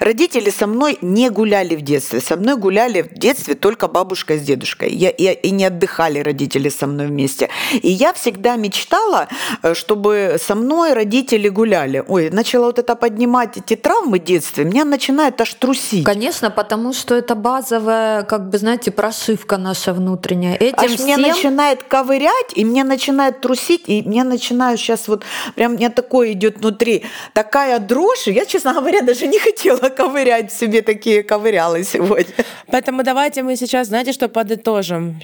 Родители 0.00 0.50
со 0.50 0.66
мной 0.66 0.98
не 1.02 1.30
гуляли 1.30 1.76
в 1.76 1.82
детстве. 1.82 2.20
Со 2.20 2.36
мной 2.36 2.56
гуляли 2.56 3.02
в 3.02 3.14
детстве 3.14 3.54
только 3.54 3.88
бабушка 3.88 4.36
с 4.36 4.42
дедушкой. 4.42 4.90
Я, 4.92 5.12
я- 5.16 5.32
и 5.32 5.50
не 5.50 5.64
отдыхали 5.64 6.18
родители 6.20 6.68
со 6.68 6.86
мной 6.86 7.06
вместе. 7.06 7.48
И 7.72 7.90
я 7.90 8.12
всегда 8.12 8.56
мечтала, 8.56 9.28
э, 9.62 9.74
чтобы 9.74 10.36
со 10.42 10.54
мной 10.54 10.92
родители 10.92 11.48
гуляли. 11.48 12.04
Ой, 12.08 12.30
начала 12.30 12.66
вот 12.66 12.78
это 12.78 12.94
поднимать 12.96 13.56
эти 13.56 13.76
травмы 13.76 14.18
в 14.18 14.24
детстве, 14.24 14.64
меня 14.64 14.84
начинает 14.84 15.40
аж 15.40 15.54
трусить. 15.54 16.04
Конечно, 16.04 16.50
потому 16.50 16.92
что 16.92 17.14
это 17.14 17.34
базовая, 17.34 18.22
как 18.22 18.48
бы, 18.50 18.58
знаете, 18.58 18.90
прошивка 18.90 19.58
наша 19.58 19.92
внутренняя. 19.92 20.56
Этим 20.56 20.78
Аж 20.78 20.98
меня 20.98 21.16
всем- 21.16 21.28
начинает 21.28 21.82
ковырять, 21.82 22.52
и 22.54 22.64
меня 22.64 22.84
начинает 22.84 23.40
трусить, 23.40 23.82
и 23.86 24.02
мне 24.02 24.24
начинаю 24.24 24.76
сейчас 24.78 25.08
вот, 25.08 25.24
прям 25.54 25.72
у 25.72 25.76
меня 25.76 25.90
такое 25.90 26.32
идет 26.32 26.58
внутри, 26.58 27.04
такая 27.32 27.78
дрожь, 27.78 28.26
я, 28.26 28.44
честно 28.46 28.72
говоря, 28.74 29.02
даже 29.02 29.26
не 29.26 29.38
хотела 29.64 29.90
ковырять 29.90 30.52
себе 30.52 30.82
такие 30.82 31.22
ковырялы 31.22 31.84
сегодня. 31.84 32.34
Поэтому 32.70 33.02
давайте 33.02 33.42
мы 33.42 33.56
сейчас, 33.56 33.88
знаете, 33.88 34.12
что 34.12 34.28
подытожим. 34.28 35.20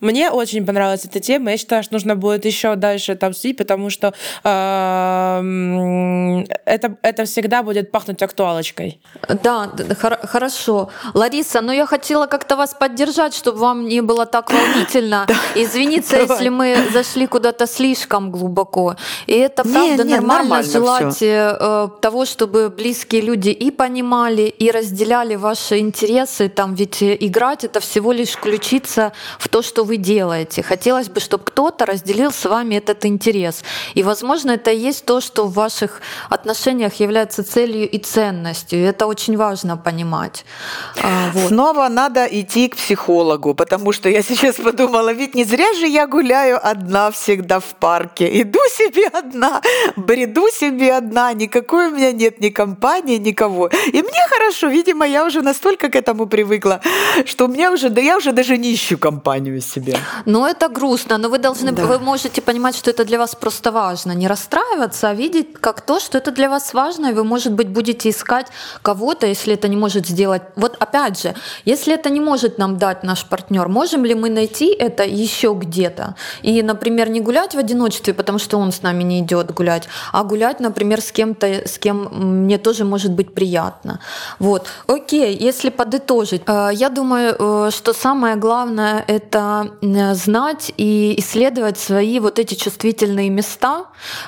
Мне 0.00 0.30
очень 0.30 0.66
понравилась 0.66 1.04
эта 1.04 1.20
тема. 1.20 1.50
Я 1.50 1.56
считаю, 1.56 1.82
что 1.82 1.94
нужно 1.94 2.16
будет 2.16 2.44
еще 2.44 2.76
дальше 2.76 3.12
это 3.12 3.26
обсудить, 3.26 3.56
потому 3.56 3.90
что 3.90 4.14
эм, 4.44 6.46
это, 6.64 6.96
это 7.02 7.24
всегда 7.24 7.62
будет 7.62 7.90
пахнуть 7.90 8.22
актуалочкой. 8.22 9.00
Да, 9.42 9.70
хорошо. 10.22 10.90
Лариса, 11.14 11.60
но 11.60 11.72
я 11.72 11.86
хотела 11.86 12.26
как-то 12.26 12.56
вас 12.56 12.74
поддержать, 12.74 13.34
чтобы 13.34 13.58
вам 13.58 13.86
не 13.86 14.00
было 14.00 14.26
так 14.26 14.52
волнительно. 14.52 15.26
Извиниться, 15.54 16.16
если 16.16 16.48
мы 16.48 16.76
зашли 16.92 17.26
куда-то 17.26 17.66
слишком 17.66 18.30
глубоко. 18.30 18.96
И 19.26 19.32
это 19.32 19.66
Не, 19.66 19.72
правда 19.72 20.04
не, 20.04 20.14
нормально 20.14 20.62
желать 20.62 21.22
э, 21.22 21.88
того, 22.00 22.24
чтобы 22.24 22.70
близкие 22.70 23.20
люди 23.20 23.50
и 23.50 23.70
понимали, 23.84 24.54
и 24.62 24.70
разделяли 24.70 25.36
ваши 25.36 25.78
интересы. 25.78 26.48
Там 26.48 26.74
ведь 26.74 27.02
э, 27.02 27.16
играть 27.20 27.64
это 27.64 27.80
всего 27.80 28.12
лишь 28.12 28.30
включиться 28.30 29.12
в 29.38 29.48
то, 29.48 29.62
что 29.62 29.84
вы 29.84 29.98
делаете. 29.98 30.62
Хотелось 30.62 31.08
бы, 31.08 31.20
чтобы 31.20 31.44
кто-то 31.44 31.84
разделил 31.84 32.30
с 32.30 32.48
вами 32.48 32.76
этот 32.76 33.04
интерес. 33.04 33.62
И, 33.96 34.02
возможно, 34.02 34.52
это 34.52 34.70
и 34.70 34.88
есть 34.88 35.04
то, 35.04 35.20
что 35.20 35.44
в 35.46 35.52
ваших 35.52 36.00
отношениях 36.30 37.00
является 37.00 37.42
целью 37.42 37.90
и 37.90 37.98
ценностью. 37.98 38.78
И 38.78 38.82
это 38.82 39.06
очень 39.06 39.36
важно 39.36 39.76
понимать. 39.76 40.44
А, 41.02 41.30
вот. 41.34 41.48
Снова 41.48 41.88
надо 41.88 42.24
идти 42.24 42.68
к 42.68 42.76
психологу, 42.76 43.54
потому 43.54 43.92
что 43.92 44.08
я 44.08 44.22
сейчас 44.22 44.56
подумала, 44.56 45.12
ведь 45.12 45.34
не 45.34 45.44
зря 45.44 45.74
же 45.74 45.86
я 45.86 46.06
гуляю 46.06 46.58
одна 46.62 47.10
всегда 47.10 47.58
в 47.58 47.74
парке. 47.80 48.40
Иду 48.40 48.60
себе 48.78 49.08
одна, 49.08 49.60
бреду 49.96 50.48
себе 50.50 50.96
одна, 50.96 51.34
никакой 51.34 51.88
у 51.88 51.90
меня 51.90 52.12
нет 52.12 52.40
ни 52.40 52.48
компании, 52.48 53.18
никого. 53.18 53.70
И 53.86 54.02
мне 54.02 54.20
хорошо, 54.30 54.68
видимо, 54.68 55.06
я 55.06 55.24
уже 55.24 55.42
настолько 55.42 55.88
к 55.88 55.96
этому 55.96 56.26
привыкла, 56.26 56.80
что 57.26 57.44
у 57.46 57.48
меня 57.48 57.72
уже, 57.72 57.90
да 57.90 58.00
я 58.00 58.16
уже 58.16 58.32
даже 58.32 58.56
не 58.58 58.74
ищу 58.74 58.98
компанию 58.98 59.60
себе. 59.60 59.96
Но 60.26 60.46
это 60.46 60.68
грустно, 60.68 61.18
но 61.18 61.28
вы 61.28 61.38
должны, 61.38 61.72
Да. 61.72 61.82
вы 61.86 61.98
можете 61.98 62.40
понимать, 62.40 62.76
что 62.76 62.90
это 62.90 63.04
для 63.04 63.18
вас 63.18 63.34
просто 63.34 63.72
важно. 63.72 64.12
Не 64.12 64.28
расстраиваться, 64.28 65.08
а 65.10 65.14
видеть 65.14 65.46
как 65.60 65.80
то, 65.80 66.00
что 66.00 66.18
это 66.18 66.30
для 66.30 66.48
вас 66.48 66.74
важно, 66.74 67.08
и 67.08 67.12
вы, 67.12 67.24
может 67.24 67.52
быть, 67.52 67.68
будете 67.68 68.08
искать 68.08 68.46
кого-то, 68.82 69.26
если 69.26 69.54
это 69.54 69.68
не 69.68 69.76
может 69.76 70.06
сделать. 70.06 70.42
Вот 70.56 70.76
опять 70.80 71.22
же, 71.22 71.34
если 71.66 71.94
это 71.94 72.10
не 72.10 72.20
может 72.20 72.58
нам 72.58 72.76
дать 72.78 73.04
наш 73.04 73.24
партнер, 73.24 73.68
можем 73.68 74.04
ли 74.04 74.14
мы 74.14 74.30
найти 74.30 74.66
это 74.66 75.02
еще 75.04 75.54
где-то? 75.54 76.14
И, 76.42 76.62
например, 76.62 77.08
не 77.10 77.20
гулять 77.20 77.54
в 77.54 77.58
одиночестве, 77.58 78.14
потому 78.14 78.38
что 78.38 78.58
он 78.58 78.70
с 78.70 78.82
нами 78.82 79.04
не 79.04 79.20
идет 79.20 79.54
гулять, 79.54 79.88
а 80.12 80.22
гулять, 80.24 80.60
например, 80.60 81.00
с 81.00 81.12
кем-то, 81.12 81.46
с 81.46 81.78
кем 81.78 82.08
мне 82.44 82.58
тоже 82.58 82.84
может 82.84 83.12
быть 83.12 83.34
приятно. 83.34 83.63
Вот. 84.38 84.68
Окей, 84.86 85.36
если 85.36 85.70
подытожить, 85.70 86.42
э, 86.46 86.70
я 86.72 86.88
думаю, 86.88 87.36
э, 87.38 87.70
что 87.70 87.92
самое 87.92 88.36
главное 88.36 89.04
это 89.06 89.70
знать 90.12 90.72
и 90.76 91.14
исследовать 91.18 91.78
свои 91.78 92.20
вот 92.20 92.38
эти 92.38 92.54
чувствительные 92.54 93.30
места, 93.30 93.86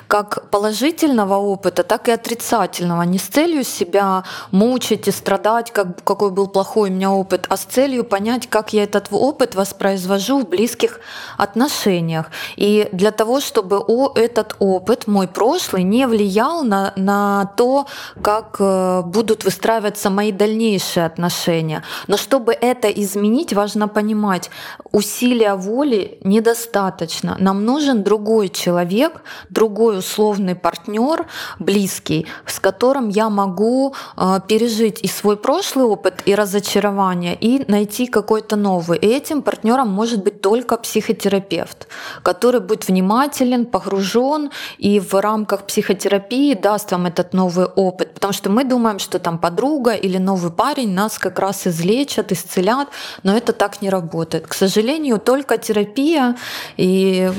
как 0.09 0.51
положительного 0.51 1.37
опыта, 1.37 1.83
так 1.83 2.09
и 2.09 2.13
отрицательного. 2.13 3.03
Не 3.03 3.19
с 3.19 3.23
целью 3.23 3.65
себя 3.65 4.25
мучить 4.51 5.09
и 5.09 5.11
страдать, 5.11 5.73
как, 5.73 6.03
какой 6.05 6.31
был 6.31 6.49
плохой 6.49 6.91
у 6.91 6.93
меня 6.93 7.11
опыт, 7.11 7.47
а 7.49 7.57
с 7.57 7.65
целью 7.65 8.05
понять, 8.05 8.47
как 8.49 8.73
я 8.73 8.85
этот 8.85 9.09
опыт 9.11 9.55
воспроизвожу 9.55 10.41
в 10.41 10.49
близких 10.49 11.01
отношениях. 11.39 12.27
И 12.57 12.89
для 12.93 13.11
того, 13.11 13.41
чтобы 13.41 13.79
о, 13.79 14.13
этот 14.15 14.57
опыт, 14.59 15.07
мой 15.07 15.29
прошлый, 15.29 15.83
не 15.83 16.07
влиял 16.07 16.63
на, 16.63 16.93
на 16.97 17.53
то, 17.57 17.87
как 18.23 18.57
э, 18.59 19.03
будут 19.17 19.45
выстраиваться 19.45 20.11
мои 20.11 20.31
дальнейшие 20.31 21.07
отношения. 21.07 21.83
Но 22.07 22.19
чтобы 22.19 22.53
это 22.53 22.89
изменить, 22.89 23.55
важно 23.55 23.89
понимать, 23.89 24.51
усилия 24.93 25.55
воли 25.55 26.19
недостаточно. 26.23 27.37
Нам 27.39 27.65
нужен 27.65 28.03
другой 28.03 28.51
человек, 28.51 29.23
другой 29.49 29.99
условный 29.99 30.55
партнер, 30.55 31.25
близкий, 31.59 32.27
с 32.45 32.61
которым 32.61 33.09
я 33.09 33.31
могу 33.31 33.95
э, 33.95 34.41
пережить 34.47 35.01
и 35.03 35.09
свой 35.09 35.37
прошлый 35.39 35.87
опыт, 35.87 36.15
и 36.27 36.35
разочарование, 36.35 37.35
и 37.35 37.65
найти 37.69 38.07
какой-то 38.09 38.57
новый. 38.57 38.99
И 38.99 39.07
этим 39.07 39.41
партнером 39.41 39.89
может 39.89 40.23
быть 40.25 40.43
только 40.43 40.77
психотерапевт, 40.77 41.89
который 42.23 42.61
будет 42.61 42.89
внимателен, 42.89 43.65
погружен 43.65 44.51
и 44.77 45.01
в 45.01 45.15
рамках 45.15 45.63
психотерапии 45.63 46.53
даст 46.53 46.93
вам 46.93 47.07
этот 47.07 47.33
новый 47.33 47.65
опыт. 47.65 48.13
Потому 48.13 48.35
что 48.35 48.51
мы 48.51 48.65
думаем, 48.65 48.99
что 49.07 49.19
там 49.19 49.39
подруга 49.39 49.93
или 49.93 50.19
новый 50.19 50.51
парень 50.51 50.93
нас 50.93 51.19
как 51.19 51.39
раз 51.39 51.67
излечат, 51.67 52.33
исцелят, 52.33 52.89
но 53.23 53.37
это 53.37 53.53
так 53.53 53.81
не 53.83 53.91
работает. 53.91 54.47
К 54.47 54.55
сожалению, 54.55 55.19
только 55.19 55.57
терапия 55.59 56.37
и 56.77 57.31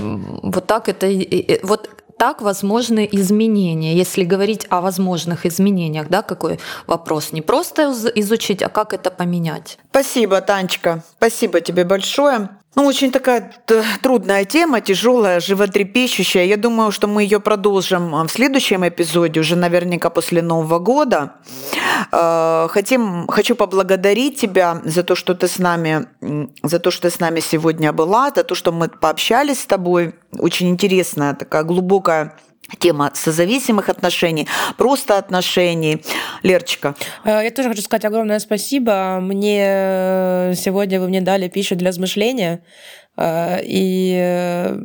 вот 0.44 0.66
так 0.66 0.88
это 0.90 1.08
вот 1.64 1.90
так 2.18 2.42
возможны 2.42 3.08
изменения. 3.12 3.96
Если 3.96 4.24
говорить 4.24 4.66
о 4.70 4.82
возможных 4.82 5.46
изменениях, 5.46 6.08
да, 6.10 6.22
какой 6.22 6.60
вопрос? 6.88 7.32
Не 7.32 7.42
просто 7.42 7.94
изучить, 8.16 8.64
а 8.64 8.70
как 8.70 8.94
это 8.94 9.12
поменять. 9.12 9.78
Спасибо, 9.92 10.42
Танечка. 10.42 11.04
Спасибо 11.18 11.62
тебе 11.62 11.84
большое. 11.84 12.50
Ну, 12.78 12.86
очень 12.86 13.12
такая 13.12 13.52
трудная 14.04 14.46
тема, 14.46 14.82
тяжелая, 14.82 15.40
животрепещущая. 15.40 16.46
Я 16.46 16.58
думаю, 16.58 16.92
что 16.92 17.08
мы 17.08 17.24
ее 17.24 17.40
продолжим 17.40 18.12
в 18.12 18.30
следующем 18.30 18.88
эпизоде, 18.88 19.40
уже 19.40 19.56
наверняка 19.56 20.12
после 20.12 20.44
Нового 20.44 20.78
года. 20.78 21.38
Э, 22.12 22.68
хотим, 22.70 23.26
хочу 23.30 23.56
поблагодарить 23.56 24.40
тебя 24.40 24.80
за 24.86 25.02
то, 25.02 25.16
что 25.16 25.34
ты 25.34 25.48
с 25.48 25.58
нами, 25.58 26.08
за 26.62 26.78
то, 26.78 26.92
что 26.92 27.10
ты 27.10 27.10
с 27.10 27.20
нами 27.20 27.40
сегодня 27.40 27.92
была, 27.94 28.32
за 28.36 28.44
то, 28.44 28.54
что 28.54 28.72
мы 28.72 28.90
пообщались 28.90 29.62
с 29.62 29.66
тобой. 29.66 30.14
Очень 30.38 30.70
интересная 30.70 31.34
такая 31.34 31.64
глубокая 31.64 32.38
тема 32.80 33.12
созависимых 33.14 33.90
отношений, 33.90 34.48
просто 34.78 35.18
отношений. 35.18 36.04
Лерочка. 36.44 36.96
Э, 37.24 37.42
я 37.44 37.52
тоже 37.52 37.70
хочу 37.70 37.82
сказать 37.82 38.06
огромное 38.06 38.40
спасибо. 38.40 39.20
Мне 39.22 39.64
э, 39.64 40.54
сегодня 40.56 41.00
вы 41.00 41.08
мне 41.08 41.22
дали 41.22 41.48
пищу 41.48 41.76
для 41.76 41.90
размышления. 41.90 42.64
Э, 43.18 43.60
и 43.64 44.76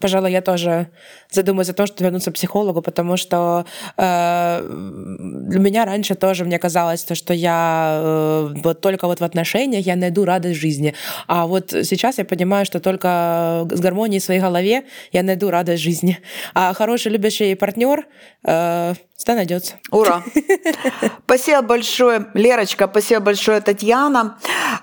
пожалуй, 0.00 0.32
я 0.32 0.42
тоже 0.42 0.90
задумаюсь 1.30 1.68
о 1.68 1.74
том, 1.74 1.86
что 1.86 2.04
вернуться 2.04 2.30
к 2.30 2.34
психологу, 2.34 2.82
потому 2.82 3.16
что 3.16 3.64
э, 3.96 4.66
для 4.68 5.60
меня 5.60 5.84
раньше 5.84 6.14
тоже 6.14 6.44
мне 6.44 6.58
казалось, 6.58 7.04
то, 7.04 7.14
что 7.14 7.34
я 7.34 8.00
э, 8.02 8.54
вот 8.62 8.80
только 8.80 9.06
вот 9.06 9.20
в 9.20 9.24
отношениях 9.24 9.86
я 9.86 9.96
найду 9.96 10.24
радость 10.24 10.60
жизни. 10.60 10.94
А 11.26 11.46
вот 11.46 11.70
сейчас 11.70 12.18
я 12.18 12.24
понимаю, 12.24 12.66
что 12.66 12.80
только 12.80 13.66
с 13.70 13.80
гармонией 13.80 14.20
в 14.20 14.24
своей 14.24 14.40
голове 14.40 14.84
я 15.12 15.22
найду 15.22 15.50
радость 15.50 15.82
жизни. 15.82 16.18
А 16.54 16.72
хороший 16.74 17.12
любящий 17.12 17.54
партнер 17.54 18.06
э, 18.44 18.94
всегда 19.16 19.34
найдется. 19.34 19.74
Ура! 19.90 20.22
Спасибо 21.24 21.62
большое, 21.62 22.26
Лерочка, 22.34 22.88
спасибо 22.90 23.20
большое, 23.20 23.60
Татьяна. 23.60 24.38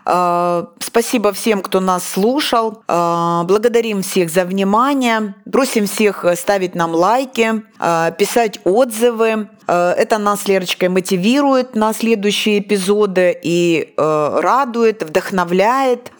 Э, 0.05 0.65
спасибо 0.79 1.31
всем, 1.31 1.61
кто 1.61 1.79
нас 1.79 2.07
слушал. 2.07 2.83
Э, 2.87 3.43
благодарим 3.45 4.01
всех 4.01 4.29
за 4.29 4.45
внимание. 4.45 5.35
Просим 5.51 5.87
всех 5.87 6.25
ставить 6.36 6.75
нам 6.75 6.93
лайки, 6.95 7.63
э, 7.79 8.11
писать 8.17 8.59
отзывы. 8.63 9.49
Э, 9.67 9.91
это 9.91 10.17
нас 10.17 10.41
с 10.41 10.47
Лерочкой 10.47 10.89
мотивирует 10.89 11.75
на 11.75 11.93
следующие 11.93 12.59
эпизоды 12.59 13.38
и 13.43 13.93
э, 13.97 14.39
радует, 14.41 15.03
вдохновляет. 15.03 16.11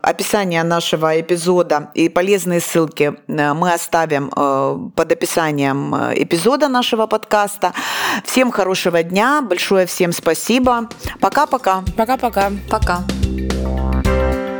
Описание 0.00 0.62
нашего 0.62 1.20
эпизода 1.20 1.90
и 1.94 2.08
полезные 2.08 2.60
ссылки 2.60 3.14
мы 3.26 3.72
оставим 3.72 4.30
под 4.94 5.12
описанием 5.12 5.94
эпизода 6.14 6.68
нашего 6.68 7.06
подкаста. 7.06 7.72
Всем 8.24 8.50
хорошего 8.50 9.02
дня, 9.02 9.42
большое 9.42 9.86
всем 9.86 10.12
спасибо. 10.12 10.88
Пока-пока. 11.20 11.82
Пока-пока. 11.96 12.50
Пока. 12.70 13.00
-пока. 13.00 13.02
Пока. 14.04 14.57